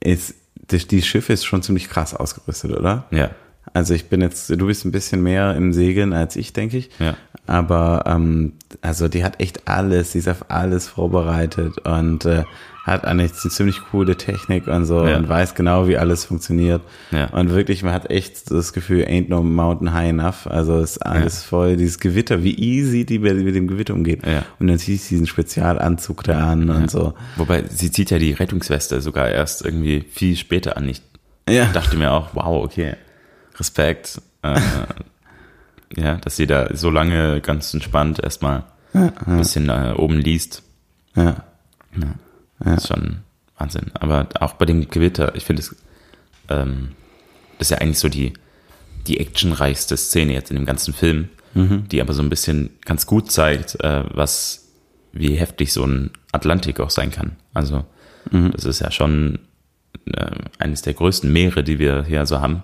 [0.01, 0.33] ist,
[0.67, 3.05] das, die Schiff ist schon ziemlich krass ausgerüstet, oder?
[3.11, 3.29] Ja.
[3.71, 6.89] Also ich bin jetzt, du bist ein bisschen mehr im Segeln als ich, denke ich.
[6.99, 7.15] Ja.
[7.49, 12.43] Aber ähm, also die hat echt alles, die ist auf alles vorbereitet und äh,
[12.83, 15.17] hat eigentlich eine ziemlich coole Technik und so Ja.
[15.17, 16.81] und weiß genau, wie alles funktioniert.
[17.09, 17.25] Ja.
[17.31, 20.45] Und wirklich, man hat echt das Gefühl, ain't no mountain high enough.
[20.45, 24.25] Also ist alles voll, dieses Gewitter, wie easy die mit dem Gewitter umgeht.
[24.27, 24.43] Ja.
[24.59, 27.15] Und dann zieht sie diesen Spezialanzug da an und so.
[27.35, 30.87] Wobei, sie zieht ja die Rettungsweste sogar erst irgendwie viel später an.
[30.87, 31.01] Ich
[31.49, 31.65] Ja.
[31.65, 32.93] dachte mir auch, wow, okay,
[33.57, 34.21] Respekt.
[34.43, 34.59] Äh,
[35.95, 40.63] ja, dass sie da so lange ganz entspannt erstmal ein bisschen äh, oben liest.
[41.15, 41.43] Ja.
[42.59, 43.17] Das ist schon
[43.57, 43.91] Wahnsinn.
[43.93, 45.75] Aber auch bei dem Gewitter, ich finde es,
[46.49, 46.89] ähm,
[47.57, 48.33] das ist ja eigentlich so die,
[49.07, 53.31] die actionreichste Szene jetzt in dem ganzen Film, die aber so ein bisschen ganz gut
[53.31, 54.69] zeigt, äh, was,
[55.11, 57.37] wie heftig so ein Atlantik auch sein kann.
[57.53, 57.85] Also,
[58.51, 59.39] das ist ja schon
[60.13, 62.63] äh, eines der größten Meere, die wir hier so haben.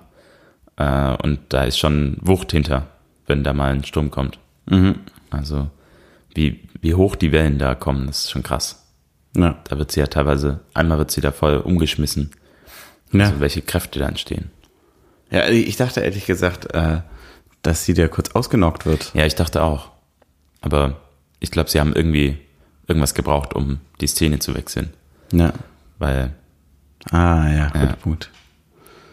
[0.77, 2.88] Äh, und da ist schon Wucht hinter,
[3.27, 4.39] wenn da mal ein Sturm kommt.
[5.29, 5.69] Also,
[6.33, 8.83] wie, wie hoch die Wellen da kommen, das ist schon krass.
[9.35, 9.57] Ja.
[9.65, 12.31] Da wird sie ja teilweise, einmal wird sie da voll umgeschmissen.
[13.11, 13.25] Ja.
[13.25, 14.49] Also welche Kräfte da entstehen.
[15.29, 17.01] ja, ich dachte ehrlich gesagt, äh,
[17.61, 19.11] dass sie da kurz ausgenockt wird.
[19.13, 19.91] Ja, ich dachte auch.
[20.61, 20.99] Aber
[21.39, 22.38] ich glaube, sie haben irgendwie
[22.88, 24.93] irgendwas gebraucht, um die Szene zu wechseln.
[25.31, 25.53] Ja.
[25.99, 26.33] Weil,
[27.11, 27.95] Ah, ja, guter Ja.
[27.97, 28.31] Punkt.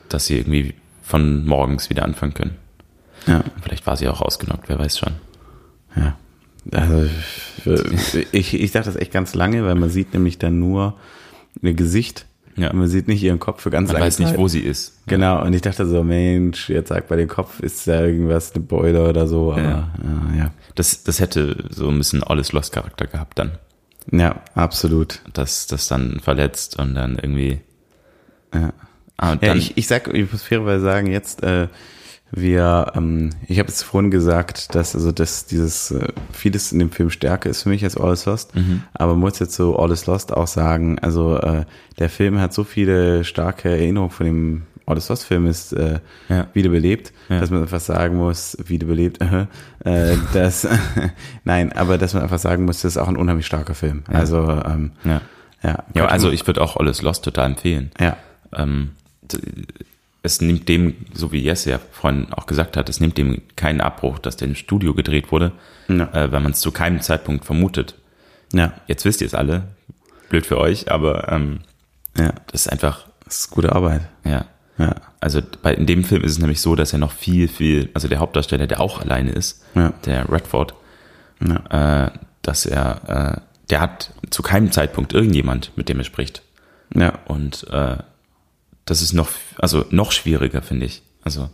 [0.09, 2.57] dass sie irgendwie von morgens wieder anfangen können.
[3.27, 3.45] Ja.
[3.63, 5.13] Vielleicht war sie auch ausgenockt, wer weiß schon.
[5.97, 6.17] Ja.
[6.71, 7.09] Also
[8.33, 10.95] ich, ich dachte das echt ganz lange, weil man sieht nämlich dann nur
[11.61, 12.27] ihr Gesicht.
[12.55, 12.73] Ja.
[12.73, 14.39] Man sieht nicht ihren Kopf für ganz Man lange weiß nicht, Zeit.
[14.39, 14.99] wo sie ist.
[15.07, 18.63] Genau, und ich dachte so, Mensch, jetzt sagt bei dem Kopf, ist da irgendwas, eine
[18.63, 19.91] Beule oder so, aber Ja.
[20.33, 20.51] ja, ja.
[20.75, 23.53] Das, das hätte so ein bisschen Alles Lost Charakter gehabt dann.
[24.11, 25.21] Ja, absolut.
[25.33, 27.61] Dass das dann verletzt und dann irgendwie.
[28.55, 28.73] Ja.
[29.17, 31.69] Ah, Ja, ich, ich sag, ich muss fairerweise sagen, jetzt, äh,
[32.35, 36.91] wir, ähm, ich habe jetzt vorhin gesagt, dass also dass dieses äh, vieles in dem
[36.91, 38.83] Film stärker ist für mich als All is Lost, Mhm.
[38.95, 41.65] aber muss jetzt so All is Lost auch sagen, also äh,
[41.99, 46.01] der Film hat so viele starke Erinnerungen von dem All is Lost Film ist äh,
[46.29, 46.47] Ja.
[46.55, 47.39] wiederbelebt, Ja.
[47.39, 49.47] dass man einfach sagen muss, wiederbelebt, äh,
[49.85, 50.67] äh, dass
[51.45, 54.05] nein, aber dass man einfach sagen muss, das ist auch ein unheimlich starker Film.
[54.09, 55.21] Also ähm, ja.
[55.63, 57.91] ja, ja, also ich würde auch Alles Lost total empfehlen.
[58.01, 58.17] ja,
[58.57, 58.93] ähm,
[60.23, 63.81] es nimmt dem, so wie Jesse ja vorhin auch gesagt hat, es nimmt dem keinen
[63.81, 65.53] Abbruch, dass der im Studio gedreht wurde,
[65.89, 66.05] Ja.
[66.13, 67.97] äh, weil man es zu keinem Zeitpunkt vermutet.
[68.53, 69.65] ja, Jetzt wisst ihr es alle,
[70.29, 71.61] blöd für euch, aber ähm,
[72.17, 74.03] ja, das ist einfach, das ist gute Arbeit.
[74.25, 74.45] ja.
[74.79, 77.91] Ja, Also bei, in dem Film ist es nämlich so, dass er noch viel, viel,
[77.93, 79.93] also der Hauptdarsteller, der auch alleine ist, Ja.
[80.07, 80.75] der Redford,
[81.47, 86.43] ja, äh, dass er, äh, der hat zu keinem Zeitpunkt irgendjemand, mit dem er spricht.
[86.95, 87.99] ja, Und äh,
[88.85, 91.03] das ist noch, also noch schwieriger, finde ich.
[91.23, 91.51] Also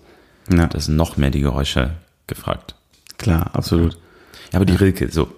[0.52, 0.66] ja.
[0.66, 1.92] da sind noch mehr die Geräusche
[2.26, 2.74] gefragt.
[3.18, 3.98] Klar, absolut.
[4.52, 5.28] Ja, aber die Rilke, so.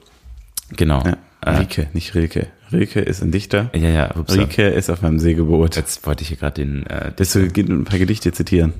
[0.77, 1.03] Genau.
[1.05, 1.17] Ja.
[1.41, 2.49] Äh, Rilke, nicht Rilke.
[2.71, 3.71] Rilke ist ein Dichter.
[3.75, 5.77] ja, ja, ups, Rilke ist auf meinem Segelboot.
[5.77, 6.87] Jetzt wollte ich hier gerade den.
[6.87, 8.75] Äh, Willst du ein paar Gedichte zitieren?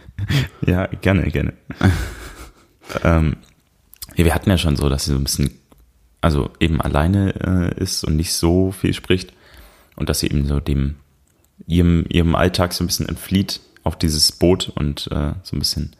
[0.66, 1.54] ja, gerne, gerne.
[3.02, 3.36] ähm,
[4.14, 5.50] ja, wir hatten ja schon so, dass sie so ein bisschen,
[6.20, 9.32] also eben alleine äh, ist und nicht so viel spricht
[9.96, 10.96] und dass sie eben so dem
[11.66, 15.94] ihrem ihrem Alltag so ein bisschen entflieht auf dieses Boot und äh, so ein bisschen.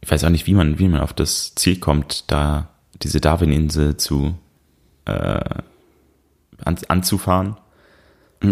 [0.00, 2.68] Ich weiß auch nicht, wie man wie man auf das Ziel kommt, da
[3.02, 4.34] diese Darwin-Insel zu
[5.04, 5.12] äh,
[6.64, 7.56] an, anzufahren.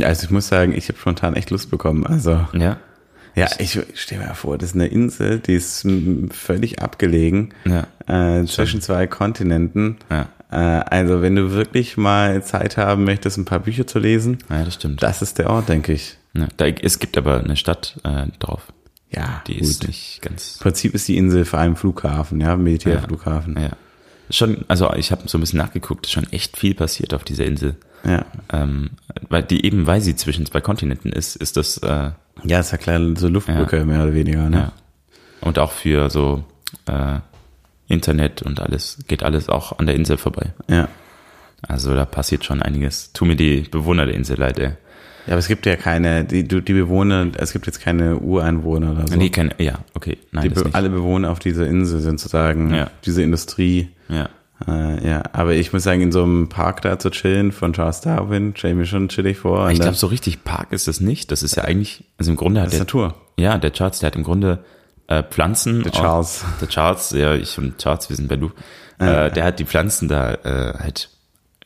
[0.02, 2.06] Also ich muss sagen, ich habe spontan echt Lust bekommen.
[2.06, 2.78] Also Ja.
[3.34, 5.86] ja, ich stell mir vor, das ist eine Insel, die ist
[6.30, 7.86] völlig abgelegen Ja.
[8.06, 9.96] äh, zwischen zwei Kontinenten.
[10.10, 10.28] Ja.
[10.50, 14.64] Äh, also wenn du wirklich mal Zeit haben möchtest, ein paar Bücher zu lesen, Ja,
[14.64, 15.02] das stimmt.
[15.02, 16.16] das ist der Ort, denke ich.
[16.34, 18.72] Ja, da, es gibt aber eine Stadt äh, drauf.
[19.10, 20.56] Ja, Die ist nicht ganz.
[20.58, 23.56] Im Prinzip ist die Insel vor allem Flughafen, ja, Militärflughafen.
[23.60, 23.70] Ja.
[24.30, 27.44] Schon, also ich habe so ein bisschen nachgeguckt, ist schon echt viel passiert auf dieser
[27.44, 27.74] Insel.
[28.04, 28.24] Ja.
[28.52, 28.90] Ähm,
[29.28, 32.10] weil die eben, weil sie zwischen zwei Kontinenten ist, ist das äh,
[32.44, 34.56] Ja, ist ja klar, so Luftbrücke mehr oder weniger, ne?
[34.56, 34.72] ja.
[35.40, 36.44] Und auch für so
[36.86, 37.18] äh,
[37.90, 40.52] Internet und alles, geht alles auch an der Insel vorbei.
[40.68, 40.88] Ja.
[41.66, 43.12] Also da passiert schon einiges.
[43.12, 44.70] Tu mir die Bewohner der Insel leid, ey.
[45.26, 48.92] Ja, aber es gibt ja keine, die, du- die Bewohner, es gibt jetzt keine Ureinwohner
[48.92, 49.16] oder so.
[49.16, 50.74] Nee, keine, ja, okay, nein, die, das Be nicht.
[50.74, 52.90] alle Bewohner auf dieser Insel sind sozusagen Ja.
[53.04, 53.90] diese Industrie.
[54.08, 54.30] Ja.
[54.66, 58.00] Äh, ja, aber ich muss sagen, in so einem Park da zu chillen von Charles
[58.00, 59.70] Darwin, stelle ich mir schon chillig vor.
[59.70, 61.30] Ich dann- glaube, so richtig Park ist das nicht.
[61.30, 63.14] Das ist ja eigentlich, also im Grunde hat das ist der, Natur.
[63.38, 64.64] ja, der Charles, der hat im Grunde
[65.10, 65.82] äh, Pflanzen.
[65.82, 66.44] Der Charles.
[66.60, 68.50] Der Charles, ja, ich und Charles, wir sind bei du.
[68.98, 71.08] Äh, der hat die Pflanzen da äh, halt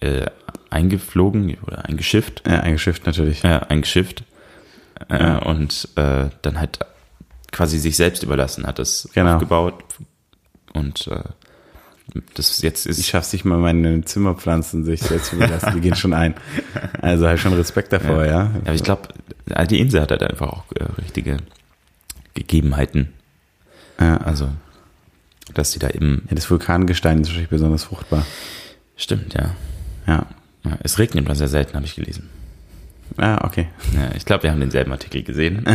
[0.01, 0.27] äh,
[0.71, 2.43] eingeflogen oder eingeschifft.
[2.47, 3.43] Ja, eingeschifft natürlich.
[3.43, 4.25] Ja, eingeschifft.
[5.09, 6.79] Äh, Und äh, dann halt
[7.53, 9.35] quasi sich selbst überlassen, hat das Genau.
[9.35, 9.75] aufgebaut.
[10.73, 11.23] Und äh,
[12.35, 12.99] das jetzt ist.
[12.99, 16.35] Ich schaff's nicht mal meine Zimmerpflanzen sich selbst zu belassen, die gehen schon ein.
[17.01, 18.31] Also ich schon Respekt davor, ja.
[18.31, 19.09] Ja, aber ich glaube,
[19.71, 21.39] die Insel hat halt einfach auch äh, richtige
[22.35, 23.13] Gegebenheiten.
[24.01, 24.19] Ja.
[24.19, 24.49] Also,
[25.55, 26.23] dass die da eben.
[26.29, 28.27] Ja, das Vulkangestein ist wahrscheinlich besonders fruchtbar.
[28.97, 29.55] Stimmt, ja.
[30.07, 30.27] Ja.
[30.65, 32.31] ja es regnet immer sehr selten, habe ich gelesen.
[33.17, 33.69] Ah, okay.
[33.95, 35.65] Ja, ich glaube, wir haben denselben Artikel gesehen.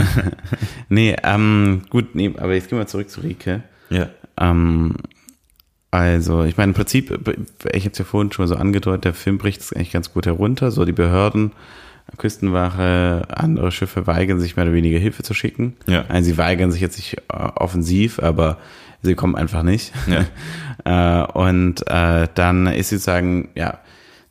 [0.91, 3.61] Nee, ähm, gut, nee, aber jetzt gehen wir zurück zu Rike.
[3.91, 4.09] ja.
[4.39, 4.95] Ähm,
[5.91, 7.11] also, ich meine, im Prinzip,
[7.73, 10.13] ich habe es ja vorhin schon mal so angedeutet, der Film bricht es eigentlich ganz
[10.13, 10.69] gut herunter.
[10.71, 11.51] So, die Behörden,
[12.17, 15.75] Küstenwache, andere Schiffe weigern sich mehr oder weniger Hilfe zu schicken.
[15.87, 16.05] Ja.
[16.07, 18.57] Also, sie weigern sich jetzt nicht äh, offensiv, aber
[19.01, 19.93] sie kommen einfach nicht.
[20.85, 21.25] Ja.
[21.25, 23.79] äh, und äh, dann ist sozusagen, ja,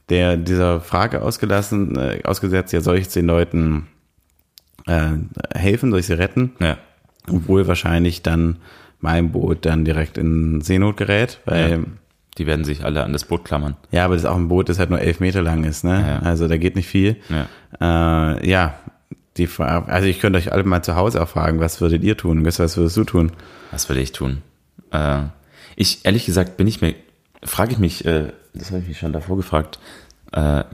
[0.09, 3.89] der dieser Frage ausgelassen, äh, ausgesetzt, ja, soll ich den Leuten
[4.87, 5.11] äh,
[5.55, 6.53] helfen, soll ich sie retten?
[6.61, 6.79] Ja.
[7.31, 8.57] Obwohl wahrscheinlich dann
[9.01, 11.79] mein Boot dann direkt in Seenot gerät, weil, ja.
[12.39, 13.77] Ja, Die werden sich alle an das Boot klammern.
[13.93, 16.21] aber das ist auch ein Boot, das halt nur elf Meter lang ist, ne?
[16.23, 16.27] Ja.
[16.27, 17.17] Also da geht nicht viel.
[17.29, 18.35] Ja.
[18.39, 18.75] Äh, ja,
[19.37, 22.17] die Frage, also ich könnte euch alle mal zu Hause auch fragen, was würdet ihr
[22.17, 22.45] tun?
[22.45, 23.33] Was, würdest du tun?
[23.71, 24.43] Was will ich tun?
[24.91, 25.23] Äh,
[25.77, 26.95] ich, ehrlich gesagt, bin ich mir,
[27.45, 29.79] frage ich mich, äh, das habe ich mich schon davor gefragt,
[30.33, 30.65] äh,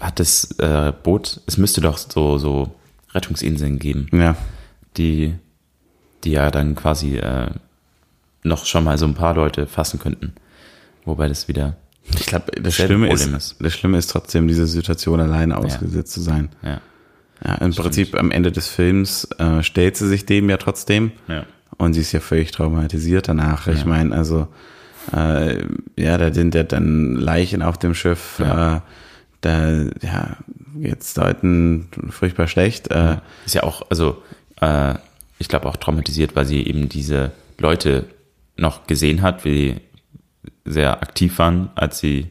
[0.00, 2.74] hat das äh, Boot, es müsste doch so, so
[3.12, 4.36] Rettungsinseln geben, Ja,
[4.96, 5.34] die,
[6.24, 7.50] die ja dann quasi äh,
[8.42, 10.32] noch schon mal so ein paar Leute fassen könnten.
[11.08, 13.56] Wobei das wieder, ich glaube, das Dasselbe Schlimme ist, Problem ist.
[13.60, 16.50] das Schlimme ist trotzdem, diese Situation alleine ausgesetzt zu sein.
[16.62, 16.80] ja,
[17.44, 21.12] Ja, im Prinzip am Ende des Films äh, stellt sie sich dem ja trotzdem.
[21.28, 21.44] Ja.
[21.78, 23.68] Und sie ist ja völlig traumatisiert danach.
[23.68, 23.84] Ich Ja.
[23.86, 24.48] meine, also,
[25.14, 25.64] äh,
[25.96, 28.36] ja, da sind ja dann Leichen auf dem Schiff.
[28.38, 28.76] Ja.
[28.76, 28.80] Äh,
[29.40, 29.70] da,
[30.02, 30.36] ja,
[30.76, 32.90] geht's Leuten furchtbar schlecht.
[32.90, 34.20] Äh, ist ja auch, also
[34.60, 34.94] äh,
[35.38, 38.04] ich glaube auch traumatisiert, weil sie eben diese Leute
[38.56, 39.76] noch gesehen hat, wie
[40.70, 42.26] sehr aktiv waren, als sie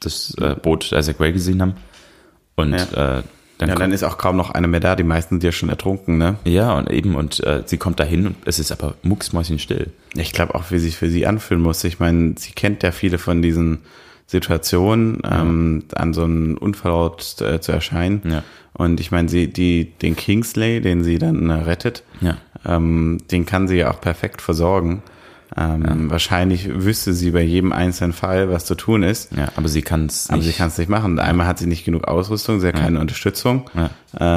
[0.00, 1.74] das äh, Boot Isaac Ray gesehen haben.
[2.56, 3.18] Und Ja.
[3.18, 3.22] äh,
[3.58, 4.96] dann, ja, dann ist auch kaum noch einer mehr da.
[4.96, 6.36] Die meisten sind ja schon ertrunken, ne?
[6.44, 9.90] ja und eben und äh, sie kommt dahin und es ist aber mucksmäuschenstill.
[10.14, 11.84] Ich glaube auch, wie sich für sie anfühlen muss.
[11.84, 13.80] Ich meine, sie kennt ja viele von diesen
[14.26, 18.22] Situationen, ähm, an so einem Unfallort äh, zu erscheinen.
[18.24, 18.42] Ja.
[18.72, 22.36] Und ich meine, sie, die, den Kingsley, den sie dann äh, rettet, Ja.
[22.64, 25.02] ähm, den kann sie ja auch perfekt versorgen.
[25.56, 29.32] Ähm, Wahrscheinlich wüsste sie bei jedem einzelnen Fall, was zu tun ist.
[29.36, 30.46] Ja, aber sie kann es Aber nicht.
[30.46, 31.18] sie kann es nicht machen.
[31.18, 33.68] Einmal hat sie nicht genug Ausrüstung, sie hat keine Unterstützung.
[33.74, 33.90] Ja.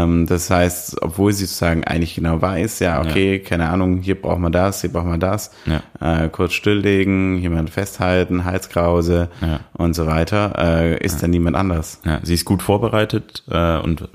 [0.03, 4.39] Ähm, das heißt, obwohl sie sozusagen eigentlich genau weiß, ja, okay, keine Ahnung, hier braucht
[4.39, 5.83] man das, hier braucht man das, Ja.
[6.25, 9.59] äh, kurz stilllegen, jemand festhalten, Halskrause Ja.
[9.73, 11.99] und so weiter, äh, ist dann niemand anders.
[12.05, 14.07] ja, sie ist gut vorbereitet äh, und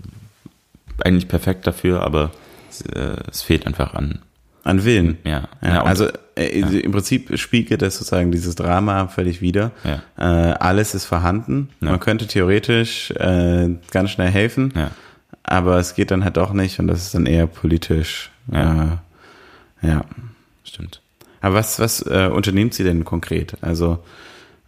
[1.04, 2.30] eigentlich perfekt dafür, aber
[2.92, 4.18] äh, es fehlt einfach an.
[4.64, 5.18] An Willen.
[5.24, 5.44] Ja.
[5.62, 9.70] Ja, Ja, also äh, im Prinzip spiegelt das sozusagen dieses Drama völlig wider.
[9.84, 10.02] Ja.
[10.18, 11.68] Äh, alles ist vorhanden.
[11.80, 14.90] Man könnte theoretisch äh, ganz schnell helfen, Ja.
[15.42, 18.30] aber es geht dann halt doch nicht und das ist dann eher politisch.
[18.52, 18.98] Ja.
[19.82, 20.04] Äh, ja.
[20.64, 21.00] Stimmt.
[21.40, 23.54] Aber was, was äh, unternimmt sie denn konkret?
[23.62, 23.98] Also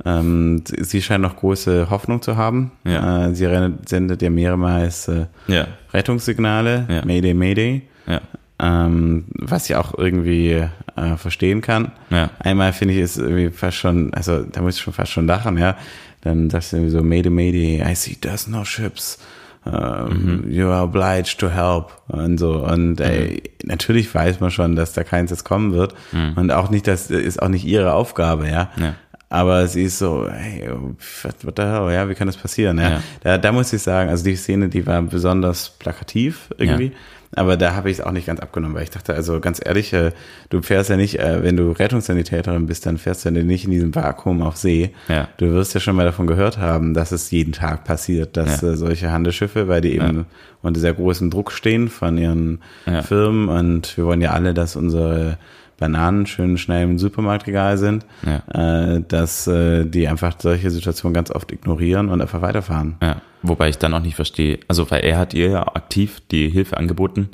[0.04, 2.72] ähm, sie scheint noch große Hoffnung zu haben.
[2.84, 3.26] Ja.
[3.26, 3.46] Äh, sie
[3.86, 5.10] sendet ja mehrmals
[5.46, 5.66] Ja.
[5.92, 7.04] Rettungssignale, Ja.
[7.04, 8.20] Mayday, Mayday Ja.
[8.60, 11.92] Ähm, was ich auch irgendwie äh, verstehen kann.
[12.10, 12.30] Ja.
[12.38, 15.58] Einmal finde ich es irgendwie fast schon, also da muss ich schon fast schon lachen,
[15.58, 15.76] ja.
[16.22, 19.18] Dann sagst du irgendwie so, Mayday, Mayday, I see there's no ships.
[19.62, 24.94] Um, You are obliged to help und so und ey, natürlich weiß man schon, dass
[24.94, 25.94] da keins jetzt kommen wird
[26.34, 28.70] und auch nicht, das ist auch nicht ihre Aufgabe, ja.
[28.80, 28.94] Ja.
[29.28, 32.78] Aber sie ist so, hey, what, the hell, ja, wie kann das passieren?
[32.78, 32.90] Ja?
[32.90, 33.02] Ja.
[33.22, 36.92] Da, da muss ich sagen, also die Szene, die war besonders plakativ irgendwie.
[37.36, 39.92] Aber da habe ich es auch nicht ganz abgenommen, weil ich dachte, also ganz ehrlich,
[39.92, 40.10] äh,
[40.48, 43.70] du fährst ja nicht, äh, wenn du Rettungssanitäterin bist, dann fährst du ja nicht in
[43.70, 44.90] diesem Vakuum auf See.
[45.08, 45.28] Ja.
[45.36, 48.70] Du wirst ja schon mal davon gehört haben, dass es jeden Tag passiert, dass Ja.
[48.70, 50.26] äh, solche Handelsschiffe, weil die eben
[50.62, 53.02] unter sehr großem Druck stehen von ihren Ja.
[53.02, 55.38] Firmen und wir wollen ja alle, dass unsere
[55.80, 58.94] Bananen schön schnell im Supermarktregal sind, Ja.
[58.94, 62.94] äh, dass äh, die einfach solche Situationen ganz oft ignorieren und einfach weiterfahren.
[63.02, 66.48] Ja, wobei ich dann auch nicht verstehe, also weil er hat ihr ja aktiv die
[66.50, 67.30] Hilfe angeboten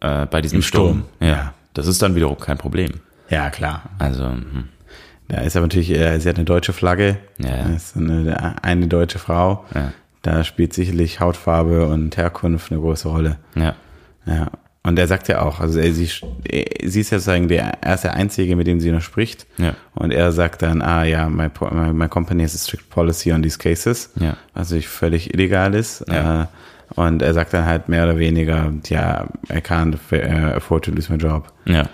[0.00, 1.04] äh, bei diesem Im Sturm.
[1.18, 1.52] Sturm, Ja.
[1.74, 2.92] Das ist dann wiederum kein Problem.
[3.28, 3.82] Ja, klar.
[3.98, 4.68] Also, hm.
[5.26, 7.16] Da ist aber natürlich, äh, sie hat eine deutsche Flagge.
[7.38, 9.64] Ja, ist eine, eine deutsche Frau.
[9.74, 9.92] Ja.
[10.22, 13.38] Da spielt sicherlich Hautfarbe und Herkunft eine große Rolle.
[13.56, 13.74] ja,
[14.26, 14.50] Ja.
[14.86, 18.04] Und er sagt ja auch, also er, sie, sie ist ja sozusagen der, er ist
[18.04, 19.46] der Einzige, mit dem sie noch spricht.
[19.56, 19.74] Ja.
[19.94, 23.42] Und er sagt dann, ah ja, my, my, my company has a strict policy on
[23.42, 24.10] these cases.
[24.16, 24.36] Ja.
[24.52, 26.04] Was natürlich völlig illegal ist.
[26.06, 26.42] Ja.
[26.42, 26.46] Äh,
[26.96, 31.10] und er sagt dann halt mehr oder weniger, ja, I can't äh, afford to lose
[31.10, 31.50] my job.
[31.64, 31.88] ja,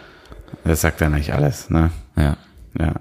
[0.65, 1.91] Das sagt dann eigentlich alles, ne?
[2.17, 2.37] ja,
[2.77, 2.95] Ja.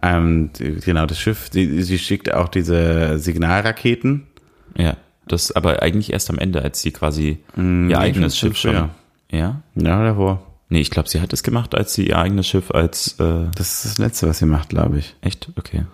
[0.00, 0.50] Ähm,
[0.84, 4.28] genau, das Schiff, sie, sie schickt auch diese Signalraketen.
[4.76, 4.96] ja.
[5.26, 8.72] Das aber eigentlich erst am Ende, als sie quasi ihr eigenes Schiff schon.
[8.72, 8.90] früher.
[9.34, 9.62] Ja?
[9.74, 10.42] Ja, davor.
[10.68, 13.74] Nee, ich glaube, sie hat es gemacht, als sie ihr eigenes Schiff als äh, Das
[13.74, 15.14] ist das Letzte, was sie macht, glaube ich.
[15.20, 15.84] echt, okay.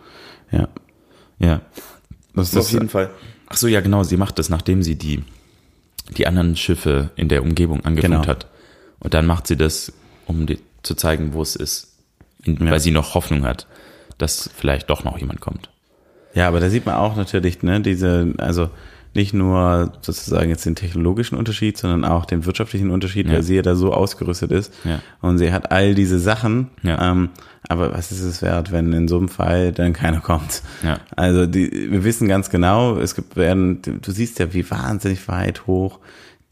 [0.52, 0.68] Ja.
[1.38, 1.60] Ja.
[2.34, 3.10] Das Auf jeden Fall.
[3.48, 4.04] Ach so, ja, genau.
[4.04, 5.24] Sie macht das, nachdem sie die,
[6.16, 8.26] die anderen Schiffe in der Umgebung angefunkt Genau.
[8.26, 8.46] hat.
[9.00, 9.92] Und dann macht sie das,
[10.26, 11.94] um die, zu zeigen, wo es ist.
[12.44, 12.70] In, Ja.
[12.70, 13.66] Weil sie noch Hoffnung hat,
[14.18, 15.68] dass vielleicht doch noch jemand kommt.
[16.34, 18.70] Ja, aber da sieht man auch natürlich, ne, diese, also
[19.14, 23.34] nicht nur sozusagen jetzt den technologischen Unterschied, sondern auch den wirtschaftlichen Unterschied, Ja.
[23.34, 24.72] weil sie ja da so ausgerüstet ist.
[24.84, 25.00] Ja.
[25.20, 26.68] Und sie hat all diese Sachen.
[26.82, 27.10] Ja.
[27.10, 27.30] Ähm,
[27.68, 30.62] aber was ist es wert, wenn in so einem Fall dann keiner kommt?
[30.84, 30.98] Ja.
[31.16, 35.66] Also die, wir wissen ganz genau, es gibt werden, du siehst ja, wie wahnsinnig weit
[35.66, 35.98] hoch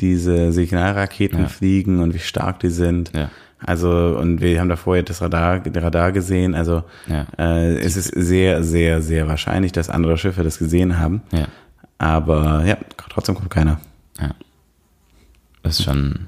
[0.01, 1.49] diese Signalraketen Ja.
[1.49, 3.13] fliegen und wie stark die sind.
[3.15, 3.31] Ja.
[3.61, 6.55] Also, und wir haben da vorher das Radar, Radar gesehen.
[6.55, 7.27] Also, Ja.
[7.39, 11.23] äh, es ist sehr, sehr, sehr wahrscheinlich, dass andere Schiffe das gesehen haben.
[11.33, 11.47] Ja.
[11.99, 12.77] Aber ja,
[13.11, 13.81] trotzdem kommt keiner.
[14.21, 14.31] Ja.
[15.63, 16.27] Das ist schon,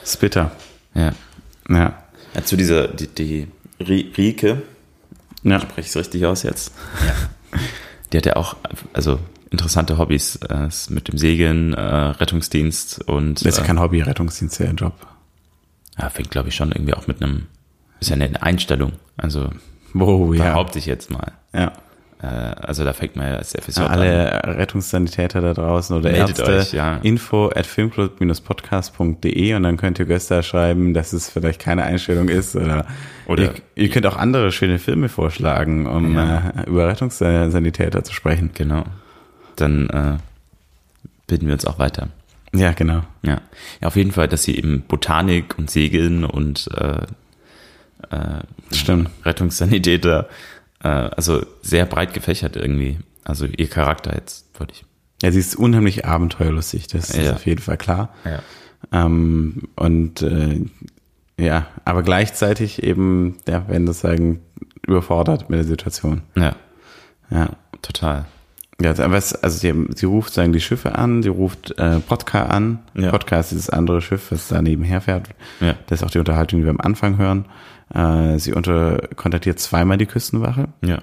[0.00, 0.52] Das ist bitter.
[0.94, 1.12] ja.
[1.68, 2.02] Ja.
[2.34, 3.48] ja zu dieser, die, die
[3.80, 4.62] Ri- Rike,
[5.42, 5.60] Ja.
[5.60, 6.72] spreche ich es richtig aus jetzt?
[7.06, 7.58] Ja.
[8.12, 8.56] Die hat ja auch,
[8.92, 9.18] also
[9.50, 13.80] interessante Hobbys, äh, ist mit dem Segeln, äh, Rettungsdienst und Das ist ja äh, kein
[13.80, 14.94] Hobby, Rettungsdienst, der Job.
[15.98, 17.46] ja, fängt glaube ich schon irgendwie auch mit einem,
[18.00, 19.50] ist ja eine Einstellung, also
[19.94, 20.44] Oh, ja.
[20.44, 21.32] behaupte ich jetzt mal.
[21.54, 21.72] Ja.
[22.22, 23.92] Äh, also da fängt man ja als FSJ Ja, an.
[23.98, 26.96] alle Rettungssanitäter da draußen oder Meldet Ärzte, euch, ja.
[27.02, 32.54] info at filmclub-podcast.de und dann könnt ihr Gösta schreiben, dass es vielleicht keine Einstellung ist
[32.56, 32.86] oder,
[33.26, 36.50] Oder- ihr, ihr könnt auch andere schöne Filme vorschlagen, um Ja.
[36.64, 38.50] äh, über Rettungssanitäter zu sprechen.
[38.54, 38.84] Genau.
[39.56, 40.16] Dann äh,
[41.26, 42.08] bilden wir uns auch weiter.
[42.54, 43.02] Ja, genau.
[43.22, 43.40] Ja.
[43.80, 46.98] ja, auf jeden Fall, dass sie eben Botanik und Segeln und äh,
[48.72, 49.08] Stimmt.
[49.24, 50.28] Rettungssanitäter,
[50.82, 52.98] äh, also sehr breit gefächert irgendwie.
[53.24, 54.84] Also ihr Charakter jetzt, wollte ich.
[55.22, 57.32] Ja, sie ist unheimlich abenteuerlustig, das ist Ja.
[57.34, 58.08] auf jeden Fall klar.
[58.24, 58.40] Ja.
[58.92, 60.60] Ähm, und äh,
[61.38, 64.40] ja, aber gleichzeitig eben, ja, wenn das sagen,
[64.86, 66.22] überfordert mit der Situation.
[66.36, 66.56] Ja,
[67.30, 67.50] Ja.
[67.82, 68.26] total.
[68.80, 72.50] Ja, aber es, also sie, sie ruft sagen die Schiffe an, sie ruft äh, Podcar
[72.50, 72.80] an.
[72.94, 73.10] Ja.
[73.12, 75.28] Podcar ist dieses andere Schiff, was da nebenher fährt.
[75.60, 75.76] Ja.
[75.86, 77.44] Das ist auch die Unterhaltung, die wir am Anfang hören.
[77.94, 80.68] Äh, sie unter, kontaktiert zweimal die Küstenwache.
[80.84, 81.02] Ja.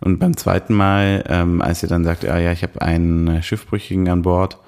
[0.00, 4.08] Und beim zweiten Mal, ähm, als sie dann sagt, ah ja, ich habe einen Schiffbrüchigen
[4.08, 4.58] an Bord,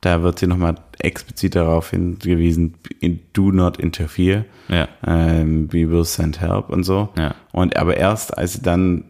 [0.00, 4.88] da wird sie nochmal explizit darauf hingewiesen, in, do not interfere, Ja.
[5.06, 7.08] ähm, we will send help und so.
[7.18, 7.34] Ja.
[7.52, 9.04] Und aber erst, als sie dann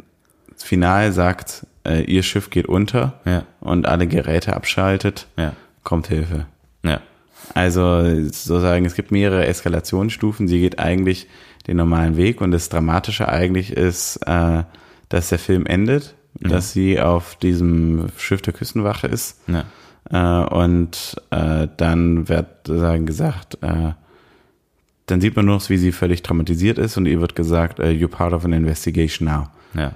[0.56, 3.44] final sagt, äh, ihr Schiff geht unter Ja.
[3.60, 5.52] und alle Geräte abschaltet, Ja.
[5.84, 6.46] kommt Hilfe.
[6.82, 7.00] Ja.
[7.54, 10.48] Also sozusagen, es gibt mehrere Eskalationsstufen.
[10.48, 11.26] Sie geht eigentlich
[11.68, 14.64] den normalen Weg und das Dramatische eigentlich ist, äh,
[15.08, 19.64] dass der Film endet, dass sie auf diesem Schiff der Küstenwache ist Ja.
[20.10, 23.92] äh, und äh, dann wird sozusagen gesagt, äh,
[25.06, 27.90] dann sieht man nur noch, wie sie völlig traumatisiert ist und ihr wird gesagt, äh,
[27.90, 29.44] you're part of an investigation now.
[29.74, 29.92] Ja.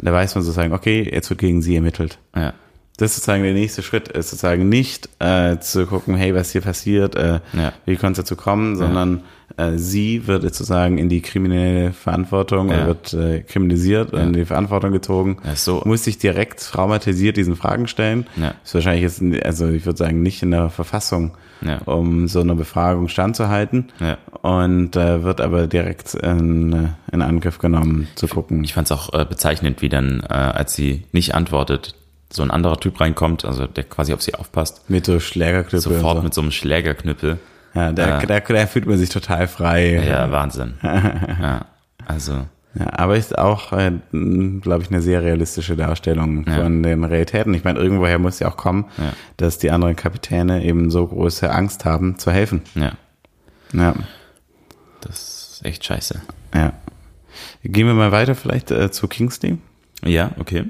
[0.00, 2.18] Da weiß man sozusagen, okay, jetzt wird gegen sie ermittelt.
[2.34, 2.52] Ja.
[2.98, 6.62] Das ist sozusagen der nächste Schritt, ist sozusagen nicht äh, zu gucken, hey, was hier
[6.62, 7.72] passiert, äh, Ja.
[7.84, 9.22] wie konnte es dazu kommen, sondern
[9.58, 12.76] äh, sie wird sozusagen in die kriminelle Verantwortung Ja.
[12.76, 15.82] oder wird äh, kriminalisiert und in die Verantwortung gezogen, Ja, so.
[15.84, 18.26] muss sich direkt traumatisiert diesen Fragen stellen.
[18.36, 18.54] Ja.
[18.64, 21.78] Ist wahrscheinlich jetzt, also ich würde sagen, nicht in der Verfassung, Ja.
[21.84, 24.16] um so einer Befragung standzuhalten Ja.
[24.40, 28.64] und äh, wird aber direkt in, äh, in Angriff genommen, zu gucken.
[28.64, 31.94] Ich fand es auch äh, bezeichnend, wie dann, äh, als sie nicht antwortet,
[32.32, 35.80] so ein anderer Typ reinkommt, also der quasi auf sie aufpasst, Mit so Schlägerknüppel.
[35.80, 36.22] sofort so.
[36.22, 37.38] mit so einem Schlägerknüppel.
[37.74, 38.26] Ja, da, Äh.
[38.26, 40.02] da, da fühlt man sich total frei.
[40.06, 40.74] Ja, Wahnsinn.
[40.82, 41.66] ja,
[42.06, 42.46] also,
[42.78, 46.56] Ja, aber ist auch, äh, glaube ich, eine sehr realistische Darstellung Ja.
[46.62, 47.54] von den Realitäten.
[47.54, 49.12] Ich meine, irgendwoher muss ja auch kommen, Ja.
[49.38, 52.62] dass die anderen Kapitäne eben so große Angst haben, zu helfen.
[52.74, 52.92] ja,
[53.72, 53.94] Ja,
[55.00, 56.20] das ist echt scheiße.
[56.54, 56.72] ja.
[57.62, 59.58] Gehen wir mal weiter vielleicht äh, zu Kingsley.
[60.04, 60.64] Ja, okay.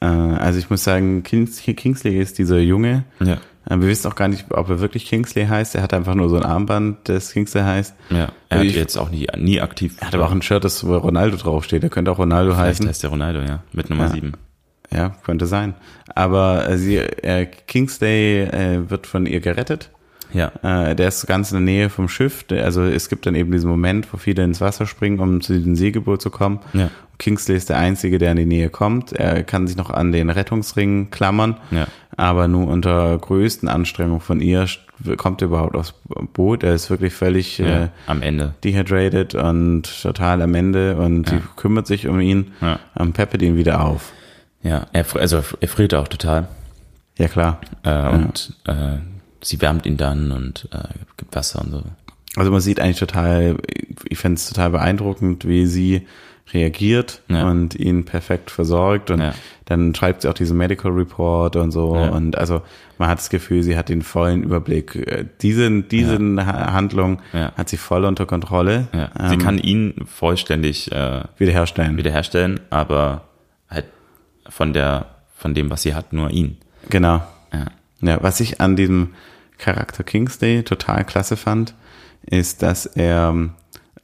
[0.00, 3.04] Äh, also ich muss sagen, Kings, Kingsley ist dieser Junge.
[3.20, 3.38] Ja,
[3.68, 5.74] Äh, wir wissen auch gar nicht, ob er wirklich Kingsley heißt.
[5.74, 7.94] Er hat einfach nur so ein Armband, das Kingsley heißt.
[8.10, 8.28] ja.
[8.48, 9.96] Er hat Ich- jetzt auch nie, nie aktiv.
[10.00, 11.82] Er hat aber auch ein Shirt, das wo Ronaldo draufsteht.
[11.82, 12.88] Er könnte auch Ronaldo Vielleicht heißen.
[12.88, 14.10] heißt der Ronaldo, ja, mit Nummer Ja.
[14.10, 14.32] 7.
[14.90, 15.74] Ja, könnte sein.
[16.14, 19.90] Aber äh, sie, äh, Kingsley äh, wird von ihr gerettet.
[20.32, 22.44] Ja, Äh, der ist ganz in der Nähe vom Schiff.
[22.50, 25.74] Also es gibt dann eben diesen Moment, wo viele ins Wasser springen, um zu diesem
[25.76, 26.60] Segelboot zu kommen.
[26.72, 26.90] Ja.
[27.18, 29.12] Kingsley ist der Einzige, der in die Nähe kommt.
[29.12, 31.86] Er kann sich noch an den Rettungsring klammern, Ja.
[32.16, 34.66] aber nur unter größten Anstrengungen von ihr
[35.16, 35.94] kommt er überhaupt aufs
[36.32, 36.62] Boot.
[36.64, 37.84] Er ist wirklich völlig ja.
[37.84, 38.54] äh, am Ende.
[38.64, 42.78] dehydrated und total am Ende und sie kümmert sich um ihn, Ja.
[42.98, 44.12] ähm, peppet ihn wieder auf.
[44.62, 46.48] Ja, er, also er friert auch total.
[47.16, 47.60] Ja, klar.
[47.84, 48.98] Äh, Und äh,
[49.42, 51.82] sie wärmt ihn dann und äh, gibt Wasser und so.
[52.36, 53.56] Also man sieht eigentlich total,
[54.08, 56.06] ich fände es total beeindruckend, wie sie
[56.52, 57.48] reagiert Ja.
[57.50, 59.34] und ihn perfekt versorgt und Ja.
[59.66, 62.08] dann schreibt sie auch diesen Medical Report und so Ja.
[62.10, 62.62] und also
[62.98, 64.96] man hat das Gefühl, sie hat den vollen Überblick.
[64.96, 68.88] Äh, Diese, diese Ha- Handlung hat sie voll unter Kontrolle.
[68.92, 71.96] Sie ähm, kann ihn vollständig äh, wiederherstellen.
[71.96, 73.22] wiederherstellen, aber
[73.70, 73.84] halt
[74.48, 76.56] von der, von dem, was sie hat, nur ihn.
[76.88, 77.22] Genau.
[77.52, 78.22] Ja.
[78.22, 79.10] Was ich an diesem
[79.58, 81.74] Charakter Kingsley total klasse fand,
[82.24, 83.50] ist, dass er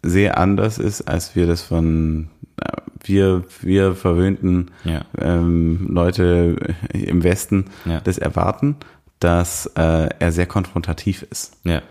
[0.05, 2.29] sehr anders ist, als wir das von
[2.63, 2.69] äh,
[3.03, 5.03] wir, wir verwöhnten Ja.
[5.21, 6.57] ähm, Leute
[6.93, 8.01] im Westen Ja.
[8.01, 8.77] das erwarten,
[9.21, 11.57] dass äh, er sehr konfrontativ ist.
[11.65, 11.83] Ja.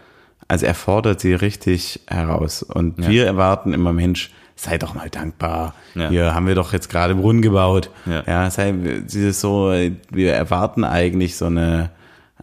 [0.47, 2.63] Also er fordert sie richtig heraus.
[2.63, 3.09] Und Ja.
[3.09, 5.73] wir erwarten immer, Mensch, sei doch mal dankbar.
[5.95, 6.09] Ja.
[6.09, 7.89] Hier haben wir doch jetzt gerade Brunnen gebaut.
[8.05, 8.23] Ja.
[8.27, 9.71] ja sei, dieses so,
[10.11, 11.89] wir erwarten eigentlich so eine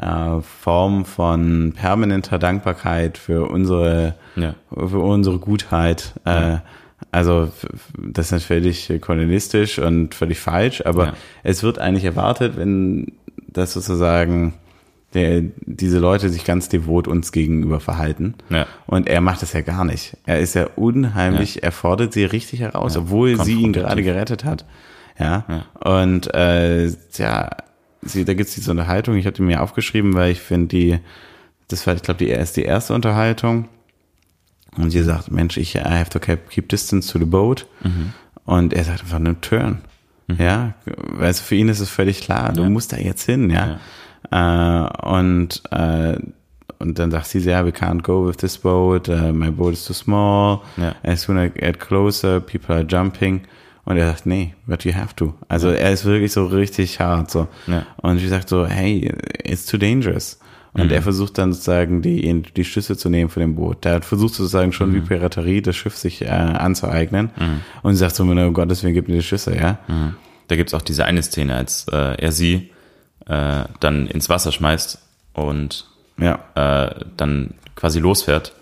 [0.01, 4.55] äh, Form von permanenter Dankbarkeit für unsere, Ja.
[4.70, 6.14] für unsere Gutheit.
[6.24, 6.59] Äh,
[7.12, 11.12] also f- f- das ist völlig kolonialistisch und völlig falsch, aber Ja.
[11.42, 13.12] es wird eigentlich erwartet, wenn
[13.48, 14.55] das sozusagen
[15.12, 18.34] der, diese Leute sich ganz devot uns gegenüber verhalten.
[18.48, 18.66] Ja.
[18.86, 20.16] Und er macht das ja gar nicht.
[20.24, 24.64] Er ist ja unheimlich, er fordert sie richtig heraus, obwohl sie ihn gerade gerettet hat.
[25.18, 25.44] Ja.
[25.82, 26.86] Und äh,
[27.16, 27.51] ja,
[28.03, 30.98] sie, da gibt's diese Unterhaltung, ich habe die mir aufgeschrieben, weil ich finde die,
[31.68, 33.68] das war, ich glaube, die erste, die erste Unterhaltung.
[34.76, 37.66] Und sie sagt, Mensch, ich I have to keep, distance to the boat.
[38.44, 39.78] Und er sagt einfach, no turn.
[40.38, 43.80] Ja, weil für ihn ist es völlig klar, du musst da jetzt hin, ja.
[44.30, 46.16] Äh, und, äh,
[46.78, 49.84] und dann sagt sie, ja, we can't go with this boat, uh, my boat is
[49.84, 50.94] too small, Ja.
[51.03, 53.40] as soon as I get closer, people are jumping.
[53.85, 55.35] Und er sagt, nee, but you have to.
[55.49, 57.49] Also er ist wirklich so richtig hart, so.
[57.66, 57.87] Ja.
[57.97, 59.12] Und sie sagt so, hey,
[59.43, 60.39] it's too dangerous.
[60.72, 60.91] Und Mhm.
[60.93, 63.85] er versucht dann sozusagen die, die Schlüsse zu nehmen von dem Boot.
[63.85, 64.95] Der versucht sozusagen schon Mhm.
[64.95, 67.31] wie Piraterie das Schiff sich äh, anzueignen.
[67.83, 69.78] Und sie sagt so, um Gottes Willen, gib mir die Schlüsse, ja.
[70.47, 72.70] Da gibt's auch diese eine Szene, als äh, er sie
[73.26, 74.99] äh, dann ins Wasser schmeißt
[75.35, 75.87] und
[76.18, 76.39] Ja.
[76.55, 78.53] äh, dann quasi losfährt.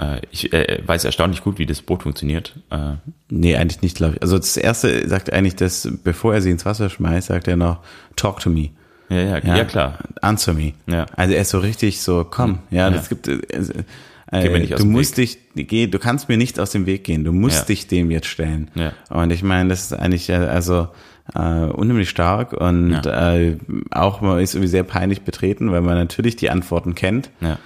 [0.00, 2.54] Äh, ich äh, weiß erstaunlich gut, wie das Boot funktioniert.
[2.70, 2.94] Äh,
[3.28, 4.22] Nee, eigentlich nicht, glaube ich.
[4.22, 7.78] Also das erste sagt eigentlich, dass bevor er sie ins Wasser schmeißt, sagt er noch,
[8.14, 8.68] talk to me.
[9.08, 9.98] ja, ja, ja, klar.
[10.22, 10.74] Answer me.
[10.86, 11.06] Ja.
[11.16, 13.38] Also er ist so richtig so, komm, ja, das gibt, äh,
[14.32, 17.60] äh, du musst dich, geh, du kannst mir nicht aus dem Weg gehen, du musst
[17.60, 17.64] Ja.
[17.66, 18.70] dich dem jetzt stellen.
[18.74, 18.92] Ja.
[19.10, 20.88] Und ich meine, das ist eigentlich, äh, also,
[21.34, 23.56] äh, unheimlich stark und äh,
[23.90, 27.30] auch man ist irgendwie sehr peinlich betreten, weil man natürlich die Antworten kennt.
[27.40, 27.58] Ja.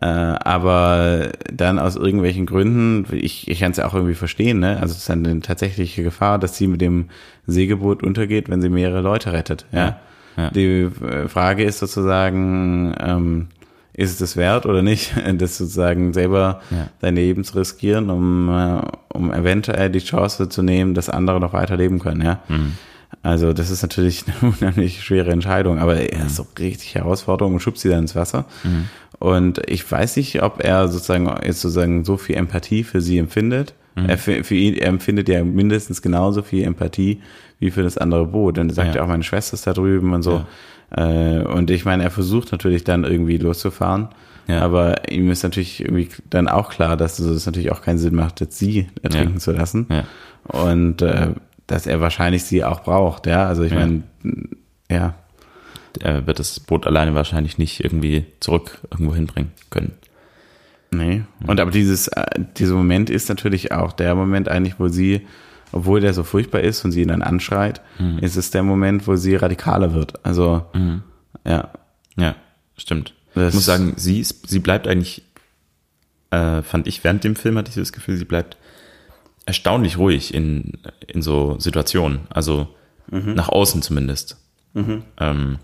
[0.00, 4.78] Äh, aber dann aus irgendwelchen Gründen, ich, ich kann es ja auch irgendwie verstehen, ne?
[4.80, 7.06] Also es ist eine tatsächliche Gefahr, dass sie mit dem
[7.46, 9.66] Segelboot untergeht, wenn sie mehrere Leute rettet.
[9.72, 9.98] Ja.
[10.36, 10.50] Ja.
[10.50, 13.48] Die äh, Frage ist sozusagen, ähm,
[13.92, 16.88] ist es das wert oder nicht, das sozusagen selber Ja.
[17.00, 18.80] dein Leben zu riskieren, um, äh,
[19.12, 22.38] um eventuell die Chance zu nehmen, dass andere noch weiter leben können, ja.
[22.48, 22.74] Mhm.
[23.22, 26.26] Also das ist natürlich eine unheimlich schwere Entscheidung, aber er Mhm.
[26.26, 28.44] ist so richtig Herausforderung und schubst sie dann ins Wasser.
[29.18, 33.74] Und ich weiß nicht, ob er sozusagen jetzt sozusagen so viel Empathie für sie empfindet.
[33.96, 34.08] Mhm.
[34.08, 37.20] Er, für, für ihn, er empfindet ja mindestens genauso viel Empathie
[37.58, 38.58] wie für das andere Boot.
[38.58, 38.96] Und er sagt Ja.
[38.96, 40.44] ja auch, meine Schwester ist da drüben und so.
[40.90, 44.08] Äh, und ich meine, er versucht natürlich dann irgendwie loszufahren.
[44.46, 44.60] Ja.
[44.62, 48.40] Aber ihm ist natürlich irgendwie dann auch klar, dass es natürlich auch keinen Sinn macht,
[48.40, 49.40] jetzt sie ertrinken Ja.
[49.40, 49.86] zu lassen.
[49.90, 50.04] Ja.
[50.44, 51.32] Und äh,
[51.66, 53.46] dass er wahrscheinlich sie auch braucht, ja.
[53.46, 53.80] Also ich Ja.
[53.80, 54.02] meine,
[54.90, 55.14] ja,
[56.02, 59.92] Er wird das Boot alleine wahrscheinlich nicht irgendwie zurück irgendwo hinbringen können.
[60.90, 61.22] nee.
[61.46, 62.24] Und aber dieses, äh,
[62.56, 65.26] dieser Moment ist natürlich auch der Moment eigentlich, wo sie,
[65.72, 67.80] obwohl der so furchtbar ist und sie ihn dann anschreit,
[68.20, 70.24] ist es der Moment, wo sie radikaler wird.
[70.24, 70.64] Also,
[71.44, 71.70] ja.
[72.16, 72.34] Ja,
[72.76, 73.14] stimmt.
[73.34, 75.22] Das- ich muss sagen, sie, ist, sie bleibt eigentlich,
[76.30, 78.56] äh, fand ich, während dem Film hatte ich das Gefühl, sie bleibt
[79.46, 80.72] erstaunlich ruhig in,
[81.06, 82.20] in so Situationen.
[82.30, 82.68] Also
[83.10, 84.36] nach außen zumindest.
[85.18, 85.58] Ähm,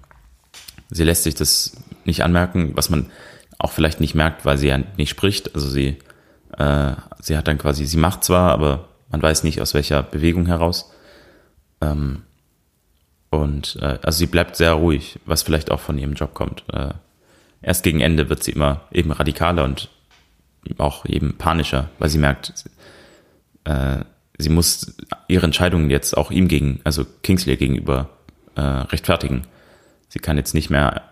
[0.95, 3.11] sie lässt sich das nicht anmerken, was man
[3.59, 5.55] auch vielleicht nicht merkt, weil sie ja nicht spricht.
[5.55, 5.99] Also sie,
[6.57, 10.47] äh, sie hat dann quasi, sie macht zwar, aber man weiß nicht aus welcher Bewegung
[10.47, 10.91] heraus.
[11.81, 12.23] Ähm,
[13.31, 16.65] und äh, also sie bleibt sehr ruhig, was vielleicht auch von ihrem Job kommt.
[16.73, 16.95] Äh,
[17.61, 19.91] erst gegen Ende wird sie immer eben radikaler und
[20.79, 22.65] auch eben panischer, weil sie merkt,
[23.65, 23.99] äh,
[24.39, 28.11] sie muss ihre Entscheidungen jetzt auch ihm gegen, also Kingsley gegenüber
[28.55, 29.47] äh, rechtfertigen.
[30.15, 31.03] Sie kann jetzt nicht mehr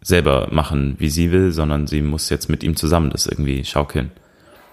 [0.00, 4.10] selber machen, wie sie will, sondern sie muss jetzt mit ihm zusammen das irgendwie schaukeln.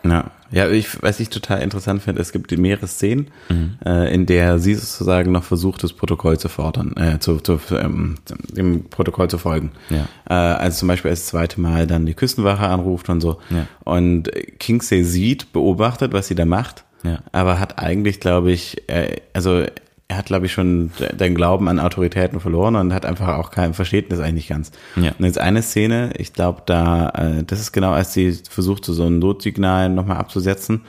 [0.03, 3.77] Ja, ja ich, was ich total interessant finde, es gibt mehrere Szenen, Mhm.
[3.85, 8.15] äh, in der sie sozusagen noch versucht, das Protokoll zu fordern, äh, zu, zu ähm,
[8.57, 9.71] dem Protokoll zu folgen.
[9.91, 10.07] Ja.
[10.27, 13.37] Äh, also zum Beispiel das zweite Mal dann die Küstenwache anruft und so.
[13.51, 13.67] Ja.
[13.83, 17.19] Und Kingsley sieht, beobachtet, was sie da macht, Ja.
[17.33, 19.63] aber hat eigentlich, glaube ich, äh, also
[20.09, 23.75] er hat, glaube ich, schon den Glauben an Autoritäten verloren und hat einfach auch kein
[23.75, 24.71] Verständnis eigentlich ganz.
[24.95, 25.11] Ja.
[25.17, 29.03] Und jetzt eine Szene, ich glaube, da, äh, das ist genau, als sie versucht, so
[29.05, 30.81] ein Notsignal nochmal abzusetzen.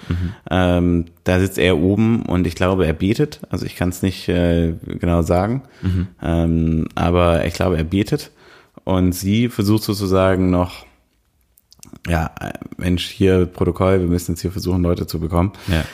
[0.50, 3.40] Ähm, da sitzt er oben und ich glaube, er betet.
[3.50, 5.64] Also ich kann es nicht äh, genau sagen.
[6.22, 8.30] Ähm, aber ich glaube, er betet.
[8.84, 10.86] Und sie versucht sozusagen noch,
[12.08, 15.52] ja, äh, Mensch, hier Protokoll, wir müssen jetzt hier versuchen, Leute zu bekommen.
[15.68, 15.84] Ja.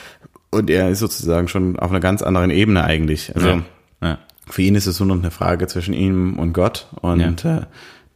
[0.51, 3.35] Und er ist sozusagen schon auf einer ganz anderen Ebene eigentlich.
[3.35, 3.61] Also Ja.
[4.01, 4.17] Ja.
[4.49, 7.61] für ihn ist es nur noch eine Frage zwischen ihm und Gott und äh,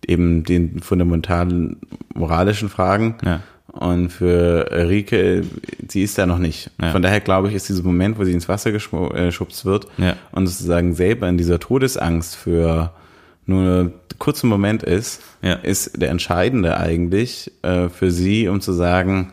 [0.07, 1.77] eben den fundamentalen
[2.13, 3.15] moralischen Fragen.
[3.67, 5.43] Und für Rike,
[5.87, 6.71] sie ist da noch nicht.
[6.81, 6.91] Ja.
[6.91, 10.15] Von daher glaube ich, ist dieser Moment, wo sie ins Wasser äh, geschubst wird Ja.
[10.31, 12.91] und sozusagen selber in dieser Todesangst für
[13.45, 15.53] nur einen kurzen Moment ist, Ja.
[15.53, 19.31] ist der entscheidende eigentlich äh, für sie, um zu sagen,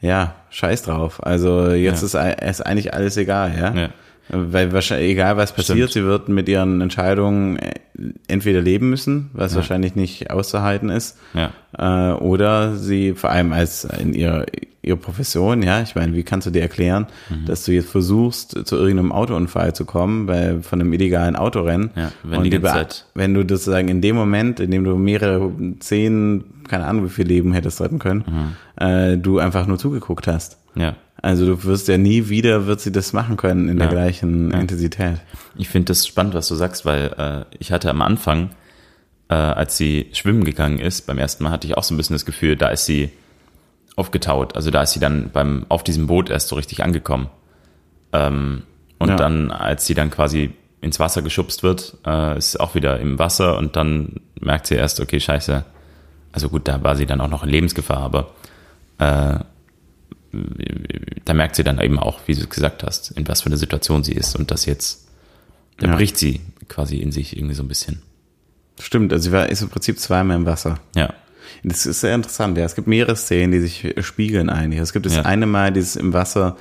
[0.00, 1.24] ja, scheiß drauf.
[1.24, 2.30] Also jetzt Ja.
[2.30, 3.74] ist, ist eigentlich alles egal, ja.
[3.74, 3.88] Ja.
[4.28, 5.92] Weil wahrscheinlich, egal was passiert, Stimmt.
[5.92, 7.72] sie wird mit ihren Entscheidungen äh,
[8.28, 11.50] entweder leben müssen, was wahrscheinlich nicht auszuhalten ist, Ja.
[11.76, 14.46] äh, oder sie vor allem als in ihrer,
[14.80, 17.44] ihrer Profession, ja, ich meine, wie kannst du dir erklären, Mhm.
[17.46, 22.10] dass du jetzt versuchst, zu irgendeinem Autounfall zu kommen, bei, von einem illegalen Autorennen, Ja,
[22.22, 25.52] wenn und die Zeit- wenn du das sagen, in dem Moment, in dem du mehrere,
[25.80, 28.24] zehn, keine Ahnung, wie viel Leben hättest retten können,
[28.78, 28.84] Mhm.
[28.86, 30.58] äh, du einfach nur zugeguckt hast.
[30.74, 30.94] Ja.
[31.22, 33.92] Also du wirst ja nie wieder, wird sie das machen können in der Ja.
[33.92, 34.58] gleichen Ja.
[34.58, 35.20] Intensität.
[35.56, 37.14] Ich finde das spannend, was du sagst, weil
[37.50, 38.50] äh, ich hatte am Anfang,
[39.28, 42.14] äh, als sie schwimmen gegangen ist, beim ersten Mal hatte ich auch so ein bisschen
[42.14, 43.10] das Gefühl, da ist sie
[43.94, 44.56] aufgetaut.
[44.56, 47.28] Also da ist sie dann beim auf diesem Boot erst so richtig angekommen.
[48.12, 48.62] Ähm,
[48.98, 49.16] und Ja.
[49.16, 50.50] dann, als sie dann quasi
[50.80, 54.74] ins Wasser geschubst wird, äh, ist sie auch wieder im Wasser und dann merkt sie
[54.74, 55.64] erst, okay, scheiße.
[56.32, 58.30] Also gut, da war sie dann auch noch in Lebensgefahr, aber
[58.98, 59.38] äh,
[61.24, 63.56] da merkt sie dann eben auch, wie du es gesagt hast, in was für eine
[63.56, 65.06] Situation sie ist und das jetzt,
[65.78, 65.96] da Ja.
[65.96, 68.02] bricht sie quasi in sich irgendwie so ein bisschen.
[68.80, 70.78] Stimmt, also sie war, ist im Prinzip zweimal im Wasser.
[70.96, 71.12] Ja,
[71.62, 72.64] Das ist sehr interessant, ja.
[72.64, 74.80] Es gibt mehrere Szenen, die sich spiegeln eigentlich.
[74.80, 75.22] Es gibt das Ja.
[75.22, 76.56] eine Mal, dieses im Wasser,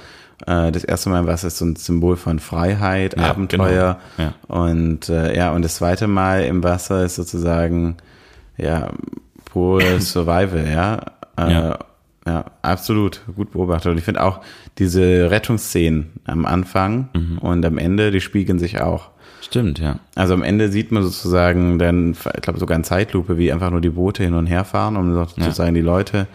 [0.46, 4.00] äh, das erste Mal im Wasser ist so ein Symbol von Freiheit, Ja, Abenteuer.
[4.18, 4.30] genau.
[4.50, 4.56] Ja.
[4.56, 7.98] Und äh, ja, und das zweite Mal im Wasser ist sozusagen
[8.58, 8.92] ja
[9.46, 11.06] pure Survival, ja.
[11.38, 11.80] Äh, Ja.
[12.28, 13.22] Ja, absolut.
[13.36, 13.92] Gut beobachtet.
[13.92, 14.42] Und ich finde auch
[14.78, 17.38] diese Rettungsszenen am Anfang Mhm.
[17.40, 19.10] und am Ende, die spiegeln sich auch.
[19.44, 20.00] stimmt, ja.
[20.16, 23.82] Also am Ende sieht man sozusagen dann, ich glaube sogar in Zeitlupe, wie einfach nur
[23.82, 26.28] die Boote hin und her fahren, um sozusagen die Leute,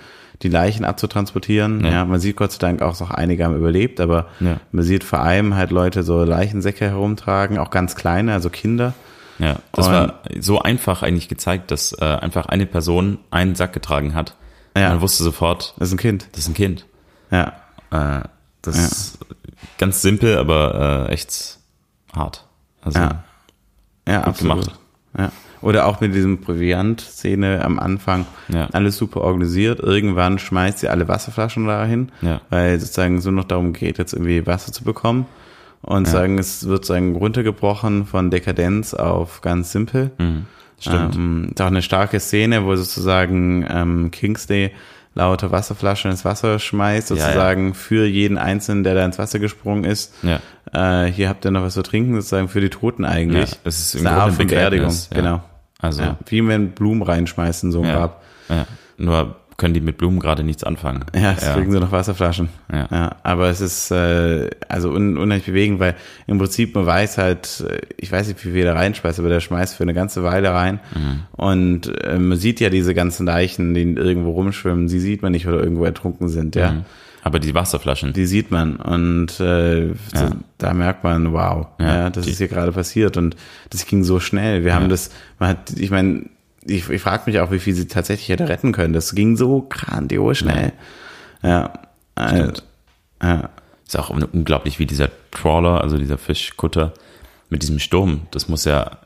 [0.42, 1.84] die Leichen abzutransportieren.
[1.84, 1.90] Ja.
[1.92, 2.04] Ja.
[2.04, 4.56] man sieht Gott sei Dank auch noch einige haben überlebt, aber Ja.
[4.72, 8.92] man sieht vor allem halt Leute so Leichensäcke herumtragen, auch ganz kleine, also Kinder.
[9.38, 13.72] Ja, das Und- war so einfach eigentlich gezeigt, dass äh, einfach eine Person einen Sack
[13.72, 14.34] getragen hat.
[14.76, 14.90] Ja.
[14.90, 16.28] Man wusste sofort, Das ist ein Kind.
[16.32, 16.86] das ist ein Kind.
[17.30, 17.52] Ja.
[17.90, 18.22] Äh,
[18.62, 19.18] das ist
[19.78, 21.58] ganz simpel, aber äh, echt
[22.14, 22.44] hart.
[22.82, 23.24] Also, Ja.
[24.08, 24.60] Ja, Gut absolut.
[24.64, 24.78] gemacht.
[25.18, 25.32] Ja.
[25.62, 28.26] Oder auch mit diesem Proviant-Szene am Anfang.
[28.48, 28.68] Ja.
[28.72, 29.80] Alles super organisiert.
[29.80, 32.40] Irgendwann schmeißt sie alle Wasserflaschen dahin, Ja.
[32.50, 35.26] weil sozusagen so noch darum geht, jetzt irgendwie Wasser zu bekommen.
[35.82, 40.10] Und sagen, es wird sagen runtergebrochen von Dekadenz auf ganz simpel.
[40.18, 40.46] Mhm.
[40.78, 41.16] Stimmt.
[41.16, 44.72] Ähm, ist auch eine starke Szene, wo sozusagen ähm, Kingsley
[45.14, 50.12] lauter Wasserflaschen ins Wasser schmeißt, sozusagen für jeden Einzelnen, der da ins Wasser gesprungen ist.
[50.22, 50.40] Ja.
[51.04, 53.52] Äh, hier habt ihr noch was zu trinken, sozusagen für die Toten eigentlich.
[53.52, 55.16] Ja, es ist im eine Art von Beerdigung, ja.
[55.16, 55.42] genau.
[55.80, 58.22] Also, Ja, wie wenn Blumen reinschmeißen, so ein ja, Grab.
[58.50, 58.66] ja.
[58.98, 61.04] Nur können die mit Blumen gerade nichts anfangen.
[61.14, 62.48] Ja, jetzt kriegen sie noch Wasserflaschen.
[62.72, 63.16] Ja.
[63.22, 65.94] aber es ist äh, also un unheimlich bewegend, weil
[66.26, 69.40] im Prinzip man weiß halt, äh, ich weiß nicht, wie viel er reinschmeißt, aber der
[69.40, 70.80] schmeißt für eine ganze Weile rein.
[70.94, 71.20] Mhm.
[71.32, 75.46] Und äh, man sieht ja diese ganzen Leichen, die irgendwo rumschwimmen, die sieht man nicht
[75.48, 76.72] oder irgendwo ertrunken sind, ja.
[76.72, 76.84] Mhm.
[77.22, 80.26] Aber die Wasserflaschen, Die sieht man und äh, so,
[80.58, 83.34] da merkt man, wow, ja, Ja, das die- ist hier gerade passiert und
[83.70, 84.64] das ging so schnell.
[84.64, 86.26] Wir haben das, man hat, ich meine,
[86.68, 88.92] ich, ich frage mich auch, wie viel sie tatsächlich hätte retten können.
[88.92, 90.72] Das ging so grandios schnell.
[91.42, 91.72] Ja,
[92.18, 92.28] ja.
[92.28, 92.64] Stimmt.
[93.22, 93.50] ja.
[93.86, 96.92] ist auch unglaublich, wie dieser Trawler, also dieser Fischkutter
[97.48, 98.98] mit diesem Sturm, das muss ja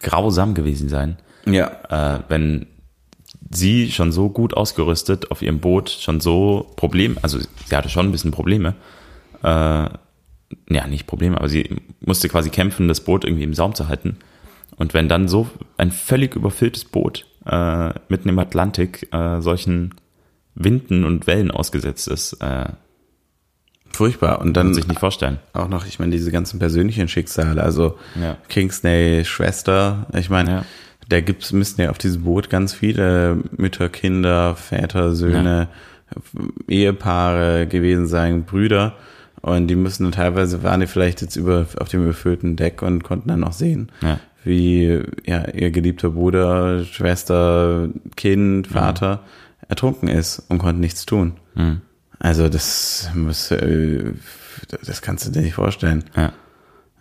[0.00, 1.18] grausam gewesen sein.
[1.46, 2.16] ja.
[2.16, 2.66] äh, wenn
[3.50, 8.06] sie schon so gut ausgerüstet auf ihrem Boot schon so Problem, also sie hatte schon
[8.06, 8.74] ein bisschen Probleme,
[9.42, 9.88] äh,
[10.68, 14.18] ja nicht Probleme, aber sie musste quasi kämpfen, das Boot irgendwie im Saum zu halten.
[14.76, 15.48] Und wenn dann so
[15.78, 19.94] ein völlig überfülltes Boot äh, mitten im Atlantik äh, solchen
[20.54, 22.66] Winden und Wellen ausgesetzt ist, äh,
[23.90, 24.40] Furchtbar.
[24.40, 25.38] Und kann dann sich nicht vorstellen.
[25.54, 28.36] auch noch, ich meine, diese ganzen persönlichen Schicksale, also Ja.
[28.48, 30.64] Kingsley, Schwester, ich meine, Ja.
[31.08, 35.68] da gibt's, müssten ja auf diesem Boot ganz viele Mütter, Kinder, Väter, Söhne,
[36.68, 38.94] Ehepaare gewesen sein, Brüder.
[39.40, 43.04] Und die müssen dann teilweise, waren die vielleicht jetzt über, auf dem überfüllten Deck und
[43.04, 44.18] konnten dann noch sehen, Ja.
[44.46, 49.22] Wie ja, ihr geliebter Bruder, Schwester, Kind, Vater
[49.68, 51.34] ertrunken ist und konnten nichts tun.
[51.54, 51.80] Mhm.
[52.18, 54.12] Also das muss, äh,
[54.86, 56.04] das kannst du dir nicht vorstellen.
[56.16, 56.32] Ja.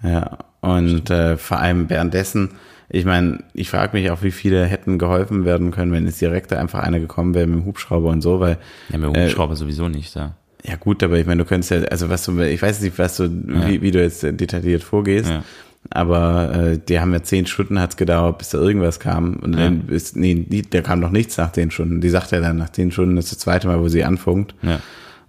[0.04, 2.52] Ja, und äh, vor allem währenddessen,
[2.90, 6.52] ich meine, ich frage mich auch, wie viele hätten geholfen werden können, wenn es direkt
[6.52, 8.58] da einfach einer gekommen wäre mit dem Hubschrauber und so, weil,
[8.90, 10.36] Ja, mit dem Hubschrauber sowieso nicht, ja.
[10.64, 13.18] ja gut, aber ich meine, du könntest ja, also was du, ich weiß nicht, was
[13.18, 15.44] du, wie, wie du jetzt detailliert vorgehst, Ja.
[15.92, 19.88] Aber äh, die haben ja zehn Stunden hat's gedauert, bis da irgendwas kam und dann
[19.90, 22.02] ist, nee, die, da kam noch nichts nach zehn Stunden.
[22.02, 24.80] Die sagt ja dann, nach zehn Stunden ist das zweite Mal, wo sie anfunkt Ja.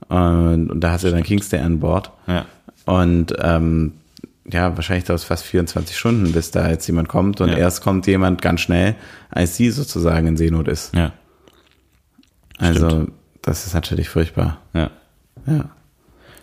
[0.09, 2.11] und, und da hast du dann Kingsley an Bord.
[2.26, 2.46] Ja.
[2.86, 3.92] Und ähm,
[4.48, 7.40] ja, wahrscheinlich dauert es fast 24 Stunden, bis da jetzt jemand kommt.
[7.40, 7.57] Und Ja.
[7.57, 8.94] erst kommt jemand ganz schnell,
[9.28, 10.94] als sie sozusagen in Seenot ist.
[10.94, 11.12] Ja.
[12.59, 13.09] Also,
[13.42, 14.59] das ist natürlich furchtbar.
[14.72, 14.90] Ja.
[15.46, 15.64] Ja.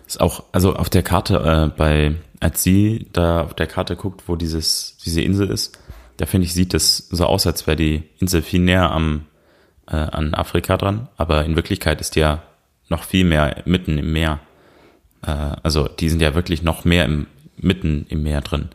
[0.06, 4.22] Ist auch, also auf der Karte, äh, bei, als sie da auf der Karte guckt,
[4.26, 5.78] wo dieses, diese Insel ist,
[6.18, 9.26] da finde ich, sieht das so aus, als wäre die Insel viel näher am,
[9.88, 12.42] äh, an Afrika dran, aber in Wirklichkeit ist die ja
[12.88, 14.40] noch viel mehr mitten im Meer.
[15.26, 15.30] Äh,
[15.62, 17.26] also die sind ja wirklich noch mehr im,
[17.56, 18.68] mitten im Meer drin.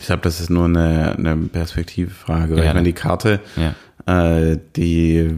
[0.00, 2.54] Ich glaube, das ist nur eine, eine Perspektivfrage.
[2.56, 2.84] Ja, ich meine, ne?
[2.86, 4.40] die Karte, Ja.
[4.50, 5.36] äh, die,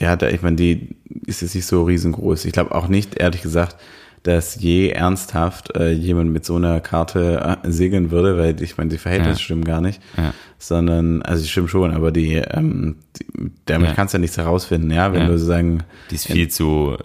[0.00, 2.46] die hat, ich meine, die ist jetzt nicht so riesengroß.
[2.46, 3.76] Ich glaube auch nicht, ehrlich gesagt,
[4.24, 8.90] dass je ernsthaft äh, jemand mit so einer Karte äh, segeln würde, weil ich meine,
[8.90, 9.44] die Verhältnisse Ja.
[9.44, 10.32] stimmen gar nicht, Ja.
[10.58, 13.26] sondern, also die stimmen schon, aber die, ähm, die
[13.66, 13.94] damit Ja.
[13.94, 16.96] kannst du ja nichts herausfinden, ja, wenn du sagen, Die ist viel zu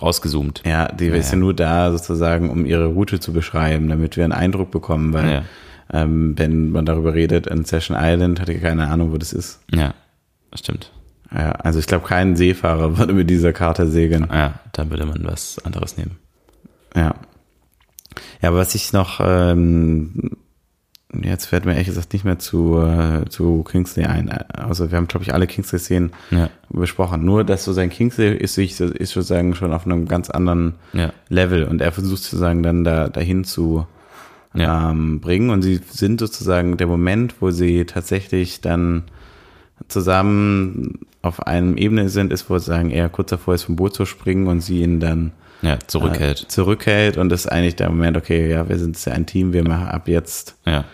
[0.00, 0.62] rausgezoomt.
[0.64, 4.32] ja, die ist ja nur da sozusagen, um ihre Route zu beschreiben, damit wir einen
[4.32, 5.42] Eindruck bekommen, weil
[5.92, 9.60] ähm, wenn man darüber redet, in Session Island, hatte ich keine Ahnung, wo das ist.
[9.74, 9.92] Ja,
[10.52, 10.92] das stimmt.
[11.34, 14.28] Ja, also ich glaube, kein Seefahrer würde mit dieser Karte segeln.
[14.32, 16.18] Ja, dann würde man was anderes nehmen.
[16.94, 17.14] Ja.
[18.42, 20.32] Ja, aber was ich noch, ähm,
[21.22, 24.28] jetzt fällt mir ehrlich gesagt nicht mehr zu, äh, zu Kingsley ein.
[24.30, 26.50] Also wir haben, glaube ich, alle Kingsley-Szenen Ja.
[26.70, 27.24] besprochen.
[27.24, 31.12] Nur, dass so sein Kingsley ist, sich- ist sozusagen schon auf einem ganz anderen Ja.
[31.28, 33.86] Level und er versucht sozusagen dann da dahin zu
[34.54, 34.90] Ja.
[34.90, 39.04] ähm, bringen und sie sind sozusagen der Moment, wo sie tatsächlich dann
[39.88, 44.06] zusammen auf einem Ebene sind, ist, wo sozusagen er kurz davor ist, vom Boot zu
[44.06, 45.32] springen und sie ihn dann
[45.62, 46.42] Ja, zurückhält.
[46.42, 49.52] äh, zurückhält und das ist eigentlich der Moment, okay, ja, wir sind ja ein Team,
[49.52, 50.56] wir machen ab jetzt.
[50.66, 50.84] Ja.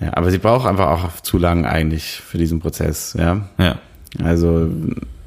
[0.00, 3.48] Ja, aber sie braucht einfach auch zu lang eigentlich für diesen Prozess, ja.
[3.58, 3.78] Ja,
[4.22, 4.68] Also,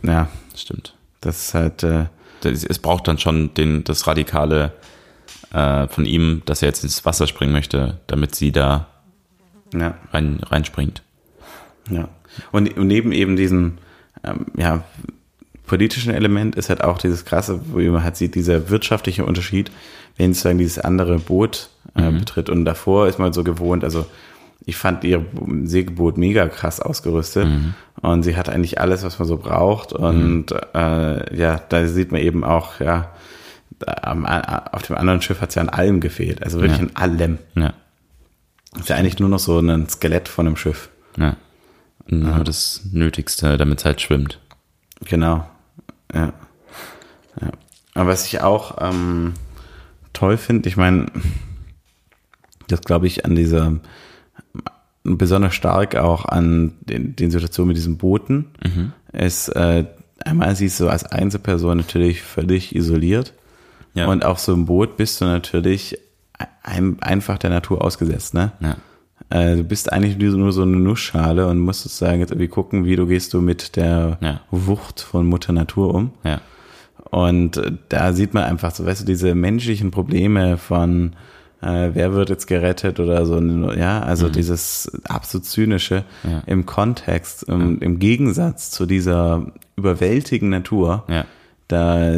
[0.03, 0.95] ja, stimmt.
[1.21, 2.05] das ist halt, äh,
[2.41, 4.71] Das- Es braucht dann schon den, das Radikale
[5.53, 8.87] äh, von ihm, dass er jetzt ins Wasser springen möchte, damit sie da
[9.73, 9.95] ja.
[10.13, 11.01] rein, reinspringt.
[11.89, 12.09] Ja.
[12.51, 13.77] Und, und neben eben diesem
[14.23, 14.83] ähm, ja,
[15.67, 19.71] politischen Element ist halt auch dieses krasse, wo man halt sieht, dieser wirtschaftliche Unterschied,
[20.17, 22.49] wenn sozusagen dieses andere Boot äh, betritt.
[22.49, 24.05] Und davor ist man so gewohnt, also
[24.65, 25.23] ich fand ihr
[25.63, 27.47] Segelboot mega krass ausgerüstet
[28.01, 29.93] und sie hat eigentlich alles, was man so braucht.
[29.93, 33.11] Und äh, ja, da sieht man eben auch, ja,
[33.85, 36.43] am, auf dem anderen Schiff hat es ja an allem gefehlt.
[36.43, 36.87] Also wirklich Ja.
[36.87, 37.37] an allem.
[37.55, 37.73] Ja,
[38.77, 40.89] Ist ja eigentlich nur noch so ein Skelett von einem Schiff.
[41.17, 41.35] ja.
[42.09, 44.39] Nur das Nötigste, damit es halt schwimmt.
[45.03, 45.45] Genau.
[46.13, 46.33] Ja.
[47.41, 47.51] ja.
[47.93, 49.33] Aber was ich auch ähm,
[50.13, 51.07] toll finde, ich meine,
[52.67, 53.73] das glaube ich an dieser
[55.03, 58.91] besonders stark auch an den, den Situationen mit diesen Booten Mhm.
[59.13, 59.85] ist, äh,
[60.25, 63.33] einmal siehst du als Einzelperson natürlich völlig isoliert
[63.93, 64.07] Ja.
[64.07, 65.97] und auf so einem Boot bist du natürlich
[66.61, 68.51] ein, einfach der Natur ausgesetzt, ne?
[68.59, 68.75] Ja.
[69.29, 72.95] Äh, du bist eigentlich nur so- eine Nussschale und musst sozusagen jetzt irgendwie gucken, wie
[72.95, 74.39] du gehst du mit der Ja.
[74.51, 76.11] Wucht von Mutter Natur um.
[76.23, 76.39] Ja.
[77.11, 81.13] Und äh, da sieht man einfach so, weißt du, diese menschlichen Probleme von
[81.61, 83.39] äh, wer wird jetzt gerettet oder so,
[83.71, 86.31] ja, also dieses absolut zynische Mhm.
[86.31, 86.43] Ja.
[86.45, 91.05] im Kontext, im, im Gegensatz zu dieser überwältigenden Natur,
[91.67, 92.11] da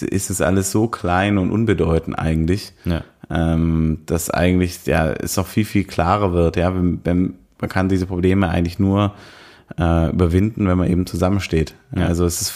[0.00, 3.02] ist es alles so klein und unbedeutend eigentlich, Ja.
[3.32, 6.56] Ähm, dass eigentlich ja es noch viel viel klarer wird.
[6.56, 9.14] Ja, wenn, wenn, man kann diese Probleme eigentlich nur
[9.78, 11.74] äh, überwinden, wenn man eben zusammensteht.
[11.96, 12.06] Ja.
[12.06, 12.54] Also es ist,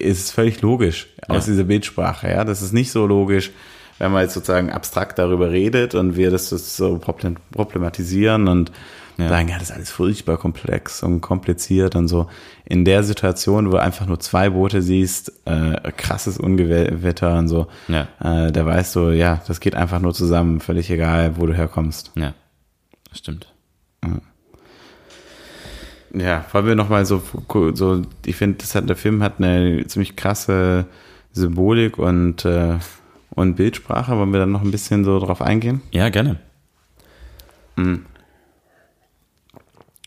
[0.00, 1.52] es ist völlig logisch aus Ja.
[1.52, 2.28] dieser Bildsprache.
[2.30, 3.50] Ja, das ist nicht so logisch,
[3.98, 8.70] wenn man jetzt sozusagen abstrakt darüber redet und wir das so problem- problematisieren und
[9.18, 9.28] Ja.
[9.30, 12.28] sagen, ja, das ist alles furchtbar komplex und kompliziert und so.
[12.66, 17.66] In der Situation, wo du einfach nur zwei Boote siehst, äh, krasses Ungewitter und so,
[17.88, 18.08] Ja.
[18.20, 22.12] äh, da weißt du, ja, das geht einfach nur zusammen, völlig egal, wo du herkommst.
[22.14, 22.34] Ja.
[23.08, 23.50] Das stimmt.
[26.14, 27.22] Ja, wollen wir nochmal so,
[27.74, 30.86] so, ich finde, das hat, der Film hat eine ziemlich krasse
[31.32, 32.74] Symbolik und, äh,
[33.36, 34.16] und Bildsprache.
[34.18, 35.80] Wollen wir dann noch ein bisschen so drauf eingehen?
[35.92, 36.40] Ja, gerne.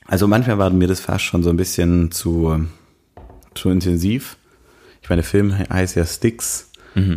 [0.05, 2.65] Also manchmal war mir das fast schon so ein bisschen zu,
[3.53, 4.37] zu intensiv.
[5.01, 6.65] Ich meine, der Film he- heißt ja Styx.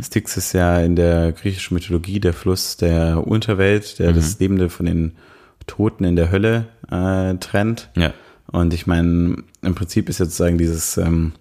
[0.03, 4.87] Styx ist ja in der griechischen Mythologie der Fluss der Unterwelt, der das Lebende von
[4.87, 5.17] den
[5.67, 7.89] Toten in der Hölle äh, trennt.
[7.97, 8.13] Ja.
[8.47, 11.33] Und ich meine, im Prinzip ist jetzt sozusagen dieses ähm,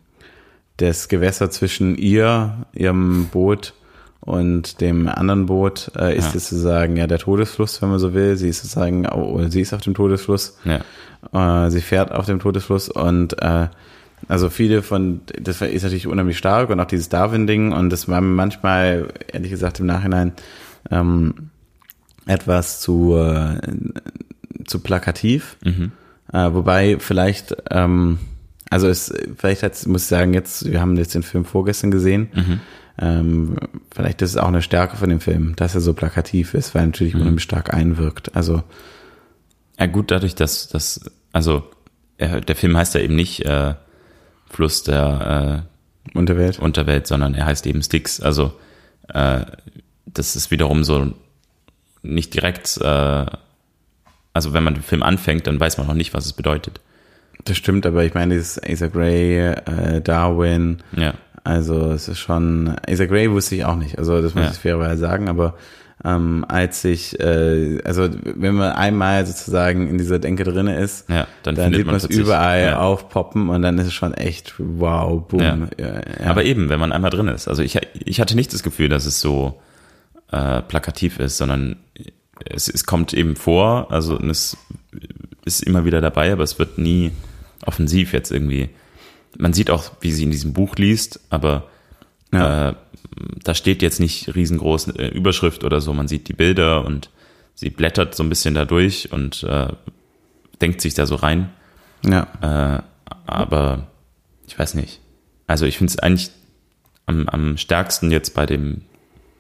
[0.77, 3.73] das Gewässer zwischen ihr, ihrem Boot
[4.21, 6.33] und dem anderen Boot äh, ist Ja.
[6.35, 8.37] jetzt sozusagen ja der Todesfluss, wenn man so will.
[8.37, 10.57] Sie ist sozusagen, oh, sie ist auf dem Todesfluss.
[10.63, 11.65] Ja.
[11.65, 13.67] Äh, sie fährt auf dem Todesfluss und äh,
[14.27, 18.21] also viele von, das ist natürlich unheimlich stark und auch dieses Darwin-Ding und das war
[18.21, 20.33] mir manchmal, ehrlich gesagt, im Nachhinein
[20.91, 21.33] ähm,
[22.27, 23.59] etwas zu, äh,
[24.65, 25.57] zu plakativ.
[26.33, 28.19] Äh, wobei vielleicht, ähm,
[28.69, 32.29] also es, vielleicht hat, muss ich sagen, jetzt, wir haben jetzt den Film vorgestern gesehen.
[32.99, 33.55] Ähm,
[33.93, 36.85] vielleicht ist es auch eine Stärke von dem Film, dass er so plakativ ist, weil
[36.87, 38.35] natürlich unheimlich stark einwirkt.
[38.35, 38.63] Also,
[39.79, 41.63] Ja, gut, dadurch, dass, dass also
[42.17, 43.73] er, der Film heißt ja eben nicht äh,
[44.49, 45.65] Fluss der
[46.13, 46.59] Unterwelt.
[46.59, 48.19] äh, Unterwelt, sondern er heißt eben Styx.
[48.21, 48.53] Also
[49.13, 49.41] äh,
[50.05, 51.13] das ist wiederum so
[52.03, 53.25] nicht direkt, äh,
[54.33, 56.81] also wenn man den Film anfängt, dann weiß man noch nicht, was es bedeutet.
[57.45, 61.13] Das stimmt, aber ich meine, dieses Asa Gray, äh, Darwin, Ja,
[61.43, 64.51] also es ist schon, Asa Gray wusste ich auch nicht, also das muss Ja.
[64.51, 65.55] ich fairerweise sagen, aber
[66.03, 71.27] ähm, als ich, äh, also wenn man einmal sozusagen in dieser Denke drinne ist, ja,
[71.43, 72.79] dann, dann, findet sieht man es überall ja.
[72.79, 75.69] aufpoppen und dann ist es schon echt wow, boom.
[75.77, 76.01] Ja.
[76.25, 77.47] Aber eben, wenn man einmal drin ist.
[77.47, 79.61] Also ich, ich hatte nicht das Gefühl, dass es so
[80.31, 81.75] äh, plakativ ist, sondern
[82.45, 84.57] es, es kommt eben vor, also und es
[85.45, 87.11] ist immer wieder dabei, aber es wird nie
[87.65, 88.69] offensiv jetzt irgendwie.
[89.37, 91.67] Man sieht auch, wie sie in diesem Buch liest, aber
[92.33, 92.69] Ja.
[92.69, 92.73] äh,
[93.43, 95.93] da steht jetzt nicht riesengroß äh, Überschrift oder so.
[95.93, 97.09] Man sieht die Bilder und
[97.55, 99.67] sie blättert so ein bisschen da durch und äh,
[100.61, 101.49] denkt sich da so rein.
[102.05, 102.27] ja.
[102.77, 102.81] Äh,
[103.27, 103.87] aber
[104.47, 104.99] ich weiß nicht.
[105.47, 106.31] Also ich finde es eigentlich
[107.05, 108.81] am, am stärksten jetzt bei dem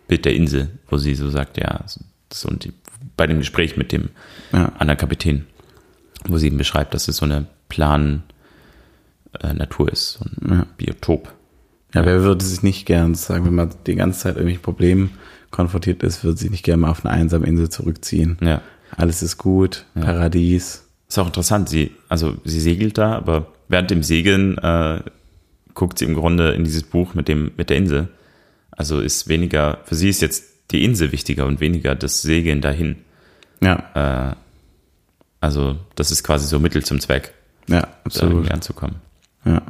[0.07, 1.83] Bild der Insel, wo sie so sagt, ja,
[2.31, 2.73] so und die,
[3.17, 4.09] bei dem Gespräch mit dem
[4.53, 4.71] Ja.
[4.77, 5.45] anderen Kapitän,
[6.25, 8.23] wo sie eben beschreibt, dass es so eine Plan
[9.39, 10.65] äh, Natur ist, so ein Ja.
[10.77, 11.33] Biotop.
[11.93, 15.11] Ja, wer würde sich nicht gern sagen, wenn man die ganze Zeit irgendwelchen Problemen
[15.49, 18.37] konfrontiert ist, würde sich nicht gerne mal auf eine einsame Insel zurückziehen.
[18.41, 18.61] Ja.
[18.95, 20.85] Alles ist gut, Paradies.
[21.09, 25.01] Ist auch interessant, sie, also sie segelt da, aber während dem Segeln äh,
[25.73, 28.07] guckt sie im Grunde in dieses Buch mit dem, mit der Insel.
[28.71, 32.95] Also ist weniger, für sie ist jetzt die Insel wichtiger und weniger das Segeln dahin.
[33.61, 34.37] Ja,
[35.41, 37.33] Also das ist quasi so Mittel zum Zweck,
[37.67, 38.33] ja, da absolut.
[38.33, 38.95] irgendwie anzukommen.
[39.45, 39.61] Ja.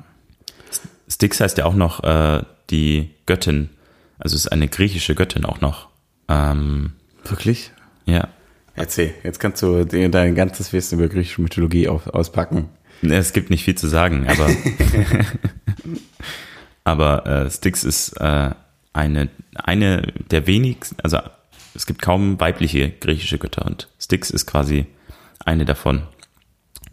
[1.09, 3.69] Styx heißt ja auch noch äh, die Göttin,
[4.17, 5.89] also ist eine griechische Göttin auch noch.
[6.27, 6.93] Ähm,
[7.23, 7.71] Wirklich?
[8.05, 8.27] ja.
[8.73, 12.69] Erzähl, jetzt kannst du dein ganzes Wissen über griechische Mythologie auspacken.
[13.01, 14.49] Ne, Es gibt nicht viel zu sagen, aber
[16.85, 18.51] aber äh, Styx ist äh,
[18.93, 21.19] eine eine der wenigsten, also
[21.73, 24.85] es gibt kaum weibliche griechische Götter und Styx ist quasi
[25.45, 26.03] eine davon.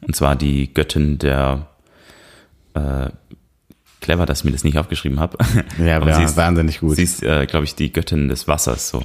[0.01, 1.69] Und zwar die Göttin der
[2.79, 3.11] äh,
[4.01, 5.39] clever, dass ich mir das nicht aufgeschrieben habe.
[5.79, 6.97] Ja, Aber sie ist, wahnsinnig gut.
[6.97, 9.03] Sie ist, äh, glaube ich, die Göttin des Wassers so.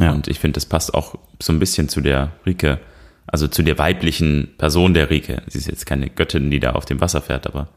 [0.00, 0.12] Ja.
[0.12, 2.78] Und ich finde, das passt auch so ein bisschen zu der Rike,
[3.26, 5.42] also zu der weiblichen Person der Rike.
[5.48, 7.68] Sie ist jetzt keine Göttin, die da auf dem Wasser fährt, aber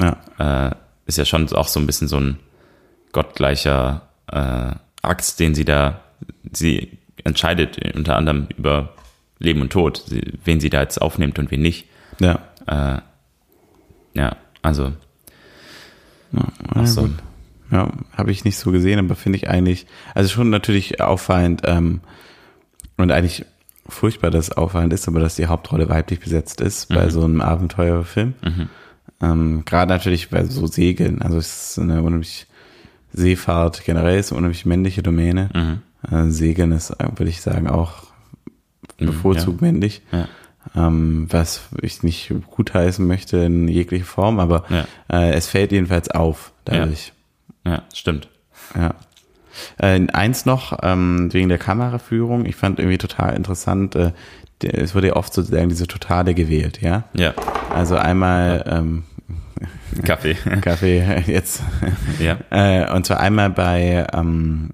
[0.00, 0.74] Ja, äh,
[1.06, 2.38] ist ja schon auch so ein bisschen so ein
[3.12, 4.02] gottgleicher
[4.32, 6.00] äh, Akt, den sie da,
[6.52, 8.94] sie entscheidet unter anderem über
[9.38, 10.02] Leben und Tod,
[10.44, 11.86] wen sie da jetzt aufnimmt und wen nicht.
[12.20, 12.40] ja.
[12.66, 13.00] Äh,
[14.14, 14.34] ja,
[14.66, 14.92] also
[16.32, 16.42] Ja,
[16.74, 17.08] Ach so.
[17.70, 22.00] Ja, habe ich nicht so gesehen, aber finde ich eigentlich, also schon natürlich auffallend ähm,
[22.96, 23.44] und eigentlich
[23.88, 27.40] furchtbar, dass es auffallend ist, aber dass die Hauptrolle weiblich besetzt ist bei so einem
[27.40, 28.34] Abenteuerfilm.
[29.20, 32.46] Ähm, Gerade natürlich bei so Segeln, also es ist eine unheimlich
[33.12, 35.80] Seefahrt generell ist eine unheimlich männliche Domäne.
[36.10, 38.04] Äh, Segeln ist, würde ich sagen, auch
[38.98, 40.02] bevorzugt männlich.
[40.12, 40.28] Ja.
[40.74, 44.84] Ähm, was ich nicht gutheißen möchte in jeglicher Form, aber Ja.
[45.12, 47.12] äh, es fällt jedenfalls auf dadurch.
[47.64, 48.28] ja, stimmt.
[48.74, 48.94] Ja.
[49.78, 54.12] Äh, eins noch, ähm, wegen der Kameraführung, ich fand irgendwie total interessant, äh,
[54.62, 57.04] es wurde ja oft sozusagen diese Totale gewählt, ja.
[57.14, 57.34] Ja,
[57.70, 59.04] Also einmal ähm,
[60.04, 60.34] Kaffee.
[60.60, 61.62] Kaffee jetzt.
[62.20, 64.70] ja, Äh, und zwar einmal bei, ähm,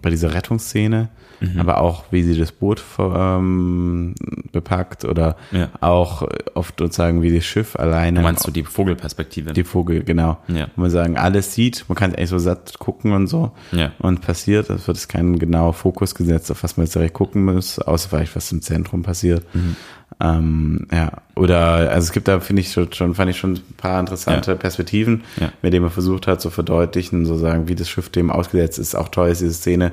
[0.00, 1.08] bei dieser Rettungsszene,
[1.40, 1.58] Mhm.
[1.58, 4.14] aber auch wie sie das Boot ähm,
[4.52, 5.70] bepackt oder Ja.
[5.80, 6.22] auch
[6.54, 8.20] oft sozusagen wie das Schiff alleine.
[8.22, 9.52] meinst du die Vogelperspektive?
[9.52, 10.38] die Vogel, genau.
[10.46, 10.68] Ja.
[10.76, 13.50] Wo man sagen, alles sieht, man kann eigentlich so satt gucken und so.
[13.72, 13.90] Ja.
[13.98, 17.44] Und passiert, es wird es kein genauer Fokus gesetzt, auf was man jetzt direkt gucken
[17.44, 19.44] muss, außer vielleicht was im Zentrum passiert.
[19.52, 19.74] Mhm.
[20.22, 23.98] Ähm, ja, oder also es gibt da, finde ich schon, fand ich schon ein paar
[23.98, 24.56] interessante Ja.
[24.56, 25.50] Perspektiven, Ja.
[25.62, 28.94] mit denen man versucht hat zu verdeutlichen, so sagen, wie das Schiff dem ausgesetzt ist.
[28.94, 29.90] Auch toll ist diese Szene,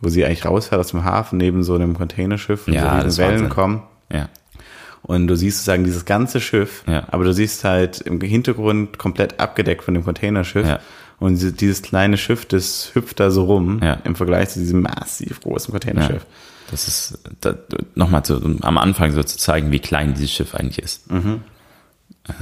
[0.00, 3.32] wo sie eigentlich rausfährt aus dem Hafen neben so einem Containerschiff und Ja, so Wellen
[3.32, 3.48] Wahnsinn.
[3.48, 3.82] kommen.
[4.12, 4.28] Ja,
[5.04, 7.08] Und du siehst sozusagen dieses ganze Schiff, Ja.
[7.10, 10.64] aber du siehst halt im Hintergrund komplett abgedeckt von dem Containerschiff.
[10.64, 10.78] Ja.
[11.18, 13.94] Und diese- dieses kleine Schiff, das hüpft da so rum Ja.
[14.04, 16.24] im Vergleich zu diesem massiv großen Containerschiff.
[16.72, 17.54] Das ist da,
[17.94, 18.22] nochmal
[18.62, 21.08] am Anfang so zu zeigen, wie klein dieses Schiff eigentlich ist.
[21.10, 21.42] Mhm.
[22.26, 22.32] Äh,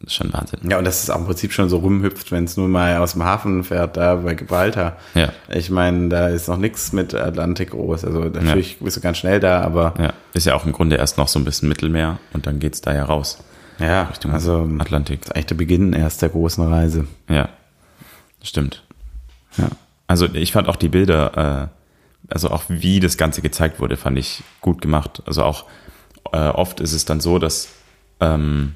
[0.00, 0.60] das ist schon Wahnsinn.
[0.70, 3.12] Ja, und dass es auch im Prinzip schon so rumhüpft, wenn es nur mal aus
[3.14, 4.96] dem Hafen fährt, da bei Gibraltar.
[5.14, 5.32] Ja.
[5.48, 8.04] Ich meine, da ist noch nichts mit Atlantik groß.
[8.04, 11.18] Also natürlich bist du ganz schnell da, aber Ja, ist ja auch im Grunde erst
[11.18, 13.38] noch so ein bisschen Mittelmeer und dann geht's da ja raus.
[13.80, 15.20] ja, Richtung also Atlantik.
[15.22, 17.06] das ist eigentlich der Beginn erst der großen Reise.
[17.28, 17.48] Ja,
[18.42, 18.84] stimmt.
[19.56, 19.66] Ja.
[20.06, 21.77] Also ich fand auch die Bilder, äh,
[22.28, 25.22] also auch wie das Ganze gezeigt wurde, fand ich gut gemacht.
[25.26, 25.64] Also auch
[26.32, 27.68] äh, oft ist es dann so, dass,
[28.20, 28.74] ähm,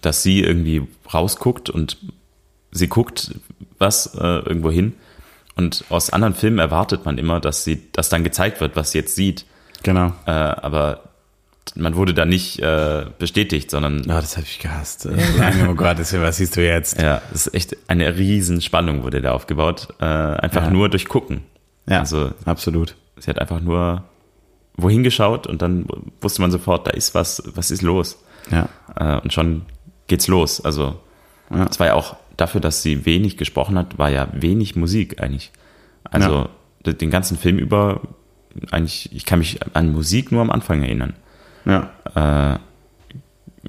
[0.00, 1.96] dass sie irgendwie rausguckt und
[2.70, 3.34] sie guckt
[3.78, 4.94] was äh, irgendwo hin.
[5.56, 8.98] Und aus anderen Filmen erwartet man immer, dass sie, dass dann gezeigt wird, was sie
[8.98, 9.44] jetzt sieht.
[9.82, 10.12] Genau.
[10.26, 11.02] Äh, aber
[11.76, 15.04] man wurde da nicht äh, bestätigt, sondern Oh, das habe ich gehasst.
[15.38, 17.00] Lange, oh Gott, das, was siehst du jetzt?
[17.00, 19.88] Ja, es ist echt eine riesen Spannung wurde da aufgebaut.
[20.00, 20.70] Äh, einfach Ja.
[20.70, 21.42] nur durch Gucken.
[21.86, 22.96] Ja, Also absolut.
[23.18, 24.04] sie hat einfach nur
[24.76, 25.86] wohin geschaut und dann
[26.20, 28.18] wusste man sofort, da ist was, was ist los.
[28.50, 28.68] Ja.
[28.96, 29.62] Äh, und schon
[30.08, 30.60] geht's los.
[30.64, 30.96] Also
[31.50, 31.66] Ja.
[31.70, 35.52] es war ja auch dafür, dass sie wenig gesprochen hat, war ja wenig Musik eigentlich.
[36.04, 36.48] Also
[36.84, 38.00] d- den ganzen Film über
[38.70, 41.14] eigentlich, ich kann mich an Musik nur am Anfang erinnern.
[41.64, 41.90] Ja.
[42.14, 42.58] Äh,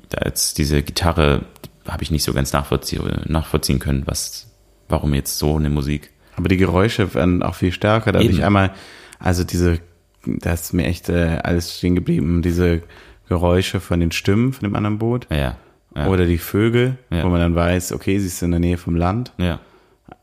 [0.09, 1.45] da jetzt diese Gitarre
[1.88, 4.47] habe ich nicht so ganz nachvollziehen, nachvollziehen können, was,
[4.89, 6.11] warum jetzt so eine Musik.
[6.38, 8.12] Aber die Geräusche werden auch viel stärker.
[8.12, 8.72] Da habe ich einmal,
[9.20, 9.80] also diese,
[10.26, 12.42] da ist mir echt äh, alles stehen geblieben.
[12.42, 12.82] Diese
[13.30, 15.28] Geräusche von den Stimmen von dem anderen Boot.
[15.32, 15.58] Ja,
[15.96, 17.24] ja, Oder die Vögel, Ja.
[17.24, 19.32] wo man dann weiß, okay, sie ist in der Nähe vom Land.
[19.38, 19.60] ja,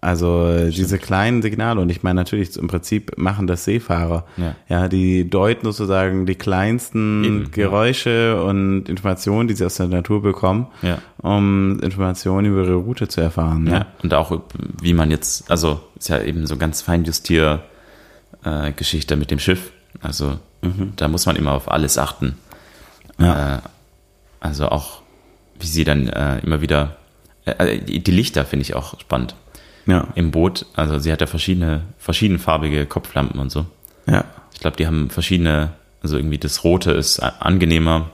[0.01, 4.24] Also äh, diese kleinen Signale und ich meine natürlich im Prinzip machen das Seefahrer.
[4.68, 4.89] Ja.
[4.89, 7.49] die deuten sozusagen die kleinsten Eben, ja.
[7.51, 10.99] Geräusche und Informationen, die sie aus der Natur bekommen, Ja.
[11.18, 13.66] um Informationen über ihre Route zu erfahren.
[13.66, 13.72] ja.
[13.72, 14.41] Ja, Und auch,
[14.80, 17.62] wie man jetzt, also ist ja eben so ganz Feinjustier
[18.45, 19.72] äh, Geschichte mit dem Schiff.
[20.01, 20.39] Also
[20.97, 22.37] da muss man immer auf alles achten.
[23.18, 23.57] Ja.
[23.57, 23.61] Äh,
[24.41, 25.03] also auch,
[25.59, 26.97] wie sie dann äh, immer wieder,
[27.45, 29.35] äh, die, die Lichter finde ich auch spannend
[29.87, 30.66] ja, im Boot.
[30.74, 33.66] Also sie hat ja verschiedene, verschiedenfarbige Kopflampen und so.
[34.07, 34.24] ja.
[34.55, 35.72] Ich glaube, die haben verschiedene,
[36.03, 38.11] also irgendwie das Rote ist angenehmer,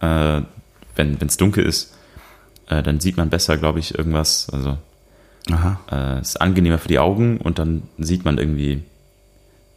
[0.00, 0.42] äh,
[0.94, 1.94] wenn es dunkel ist.
[2.68, 4.50] Äh, dann sieht man besser, glaube ich, irgendwas.
[4.50, 4.76] Also
[5.50, 5.80] Aha.
[5.90, 8.82] äh, ist angenehmer für die Augen und dann sieht man irgendwie,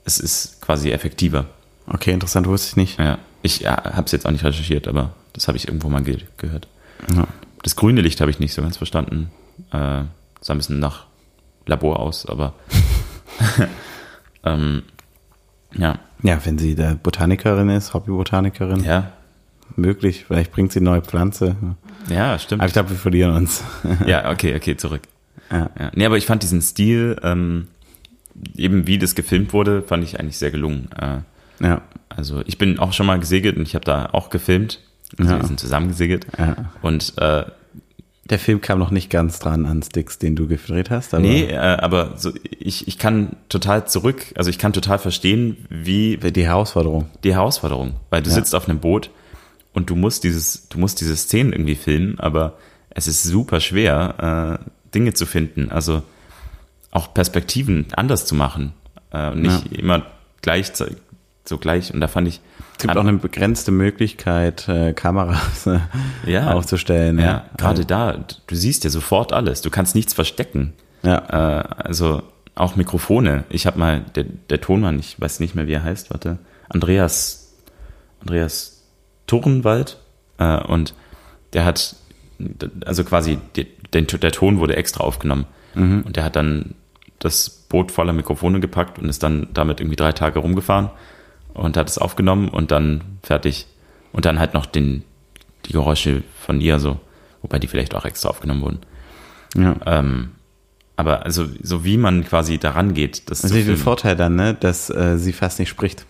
[0.03, 1.45] es ist quasi effektiver.
[1.87, 2.99] Okay, interessant, wusste ich nicht.
[2.99, 6.03] Ja, ich ja, habe es jetzt auch nicht recherchiert, aber das habe ich irgendwo mal
[6.03, 6.67] ge gehört.
[7.15, 7.27] Ja.
[7.63, 9.31] Das grüne Licht habe ich nicht so ganz verstanden.
[9.71, 10.03] Äh,
[10.41, 11.05] sah ein bisschen nach
[11.69, 12.53] Labor aus, aber
[14.43, 14.83] ähm,
[15.73, 19.11] ja, Ja, wenn sie der Botanikerin ist, Hobbybotanikerin, ja,
[19.75, 20.25] möglich.
[20.27, 21.55] Vielleicht bringt sie eine neue Pflanze.
[22.09, 22.61] Ja, stimmt.
[22.61, 23.63] Aber ich glaube, wir verlieren uns.
[24.05, 25.01] Ja, okay, okay, zurück.
[25.51, 25.69] Ja.
[25.79, 25.91] Ja.
[25.95, 27.67] Nee, aber ich fand diesen Stil, ähm,
[28.55, 30.89] eben wie das gefilmt wurde, fand ich eigentlich sehr gelungen.
[30.99, 31.19] Äh,
[31.63, 31.81] Ja.
[32.09, 34.79] also ich bin auch schon mal gesegelt und ich habe da auch gefilmt.
[35.17, 35.39] Also Ja.
[35.41, 36.25] wir sind zusammen gesegelt.
[36.37, 36.55] Ja.
[36.81, 37.45] Und äh,
[38.29, 41.13] Der Film kam noch nicht ganz dran an Sticks, den du gedreht hast.
[41.13, 45.65] Aber nee, äh, aber so, ich, ich kann total zurück, also ich kann total verstehen,
[45.69, 47.09] wie Die Herausforderung.
[47.23, 48.35] die Herausforderung, weil du Ja.
[48.35, 49.09] sitzt auf einem Boot
[49.73, 52.57] und du musst dieses, du musst diese Szenen irgendwie filmen, aber
[52.91, 56.01] es ist super schwer, äh, Dinge zu finden, also
[56.91, 58.73] auch Perspektiven anders zu machen,
[59.11, 60.05] äh, und nicht immer
[60.41, 60.71] gleich,
[61.45, 61.93] so gleich.
[61.93, 62.41] Und da fand ich,
[62.79, 65.79] Es gibt auch eine begrenzte Möglichkeit, äh, Kameras äh,
[66.25, 66.53] Ja.
[66.53, 67.19] aufzustellen.
[67.19, 68.13] ja, gerade da,
[68.47, 70.71] du siehst ja sofort alles, du kannst nichts verstecken.
[71.03, 71.17] Ja.
[71.59, 72.23] Äh, also
[72.55, 73.43] auch Mikrofone.
[73.49, 76.37] Ich habe mal, der, der Tonmann, ich weiß nicht mehr, wie er heißt, warte,
[76.69, 77.53] Andreas,
[78.21, 78.83] Andreas
[79.27, 79.97] Turnwald.
[80.67, 80.93] Und
[81.51, 81.97] der hat,
[82.85, 83.39] also quasi,
[83.93, 85.45] den, der Ton wurde extra aufgenommen.
[85.75, 86.75] Und der hat dann
[87.19, 90.89] das Boot voller Mikrofone gepackt und ist dann damit irgendwie drei Tage rumgefahren
[91.53, 93.67] und hat es aufgenommen und dann fertig.
[94.11, 95.03] Und dann halt noch den,
[95.65, 96.99] die Geräusche von ihr so,
[97.41, 98.79] wobei die vielleicht auch extra aufgenommen wurden.
[99.55, 99.75] ja.
[99.85, 100.31] Ähm,
[100.95, 103.77] aber also so wie man quasi daran geht, das ist den.
[103.77, 106.05] Vorteil dann, ne, dass äh, sie fast nicht spricht.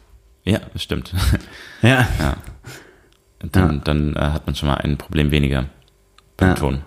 [0.45, 1.13] Ja, das stimmt.
[1.83, 2.07] Ja.
[2.19, 2.37] ja.
[3.51, 3.81] Dann, Ja.
[3.83, 5.65] dann äh, hat man schon mal ein Problem weniger
[6.37, 6.55] beim Ja.
[6.55, 6.81] Ton.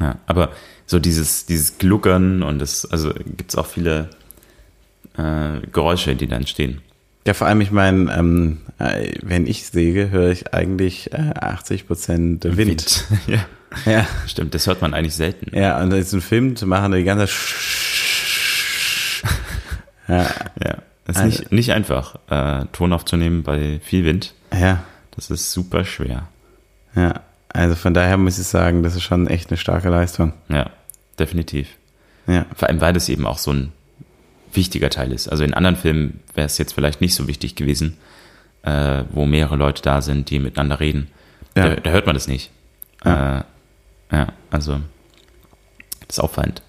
[0.00, 0.52] Ja, aber
[0.86, 4.08] so dieses, dieses Gluckern und das, also gibt's auch viele
[5.18, 6.80] äh, Geräusche, die da entstehen.
[7.30, 11.86] Ja, vor allem, ich meine, ähm, äh, wenn ich säge, höre ich eigentlich äh, 80
[11.86, 13.04] Prozent Wind.
[13.28, 13.38] ja,
[13.86, 14.04] Ja.
[14.26, 15.56] stimmt, das hört man eigentlich selten.
[15.56, 17.28] Ja, und jetzt einen Film zu machen, die ganze
[20.08, 20.22] ja,
[20.60, 24.34] Ja, das ist Also- nicht, nicht einfach, äh, Ton aufzunehmen bei viel Wind.
[24.52, 24.82] ja,
[25.14, 26.26] Das ist super schwer.
[26.96, 27.20] ja.
[27.52, 30.32] Also von daher muss ich sagen, das ist schon echt eine starke Leistung.
[30.48, 30.68] Ja,
[31.16, 31.68] definitiv.
[32.26, 33.70] Ja, Vor allem, weil das eben auch so ein
[34.52, 35.28] wichtiger Teil ist.
[35.28, 37.96] Also in anderen Filmen wäre es jetzt vielleicht nicht so wichtig gewesen,
[38.62, 41.08] äh, wo mehrere Leute da sind, die miteinander reden.
[41.56, 41.70] Ja.
[41.70, 42.50] Da, da hört man das nicht.
[43.04, 43.38] Ja.
[43.38, 43.42] Äh,
[44.12, 44.80] ja, also
[46.06, 46.62] das ist auffallend.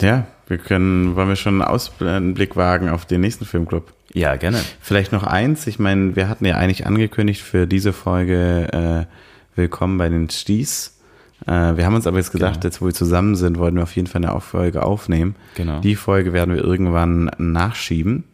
[0.00, 3.92] ja, wir können, wollen wir schon einen Ausblick wagen auf den nächsten Filmclub?
[4.12, 4.60] Ja, gerne.
[4.80, 9.14] Vielleicht noch eins, ich meine, wir hatten ja eigentlich angekündigt für diese Folge äh,
[9.56, 10.99] Willkommen bei den Sties.
[11.46, 12.64] Äh, wir haben uns aber jetzt gedacht, Genau.
[12.64, 15.34] jetzt wo wir zusammen sind, wollten wir auf jeden Fall eine Folge aufnehmen.
[15.54, 15.80] Genau.
[15.80, 18.24] Die Folge werden wir irgendwann nachschieben.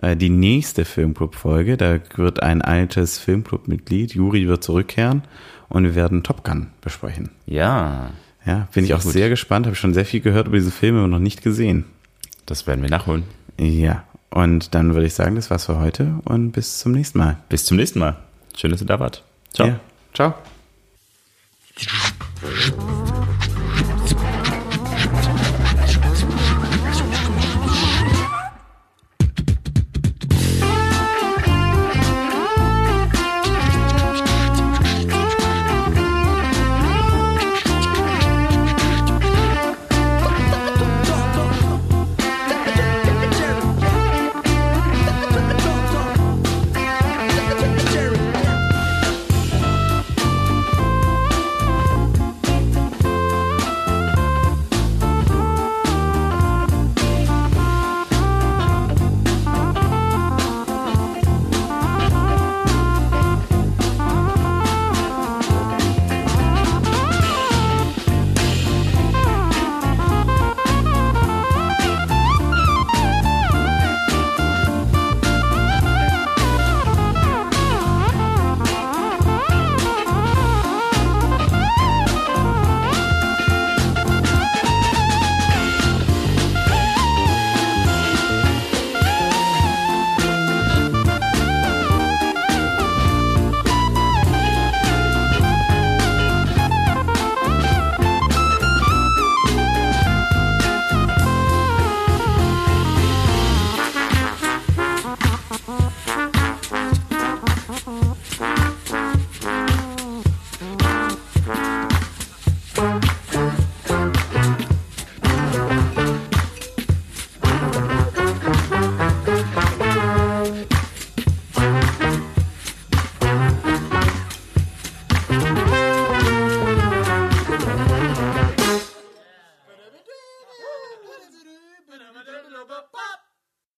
[0.00, 5.22] Äh, die nächste Filmclub-Folge, da wird ein altes Filmclub-Mitglied, Juri, wird zurückkehren
[5.68, 7.30] und wir werden Top Gun besprechen.
[7.46, 8.10] Ja,
[8.46, 9.12] Ja, bin ich auch gut.
[9.12, 11.84] sehr gespannt, habe schon sehr viel gehört über diese Filme, aber noch nicht gesehen.
[12.46, 13.24] das werden wir nachholen.
[13.60, 17.36] Ja, und dann würde ich sagen, das war's für heute und bis zum nächsten Mal.
[17.50, 18.16] Bis zum nächsten Mal.
[18.56, 19.22] Schön, dass ihr da wart.
[19.52, 19.68] Ciao.
[19.68, 19.80] Ja,
[20.14, 20.34] ciao.
[22.40, 23.07] Shh.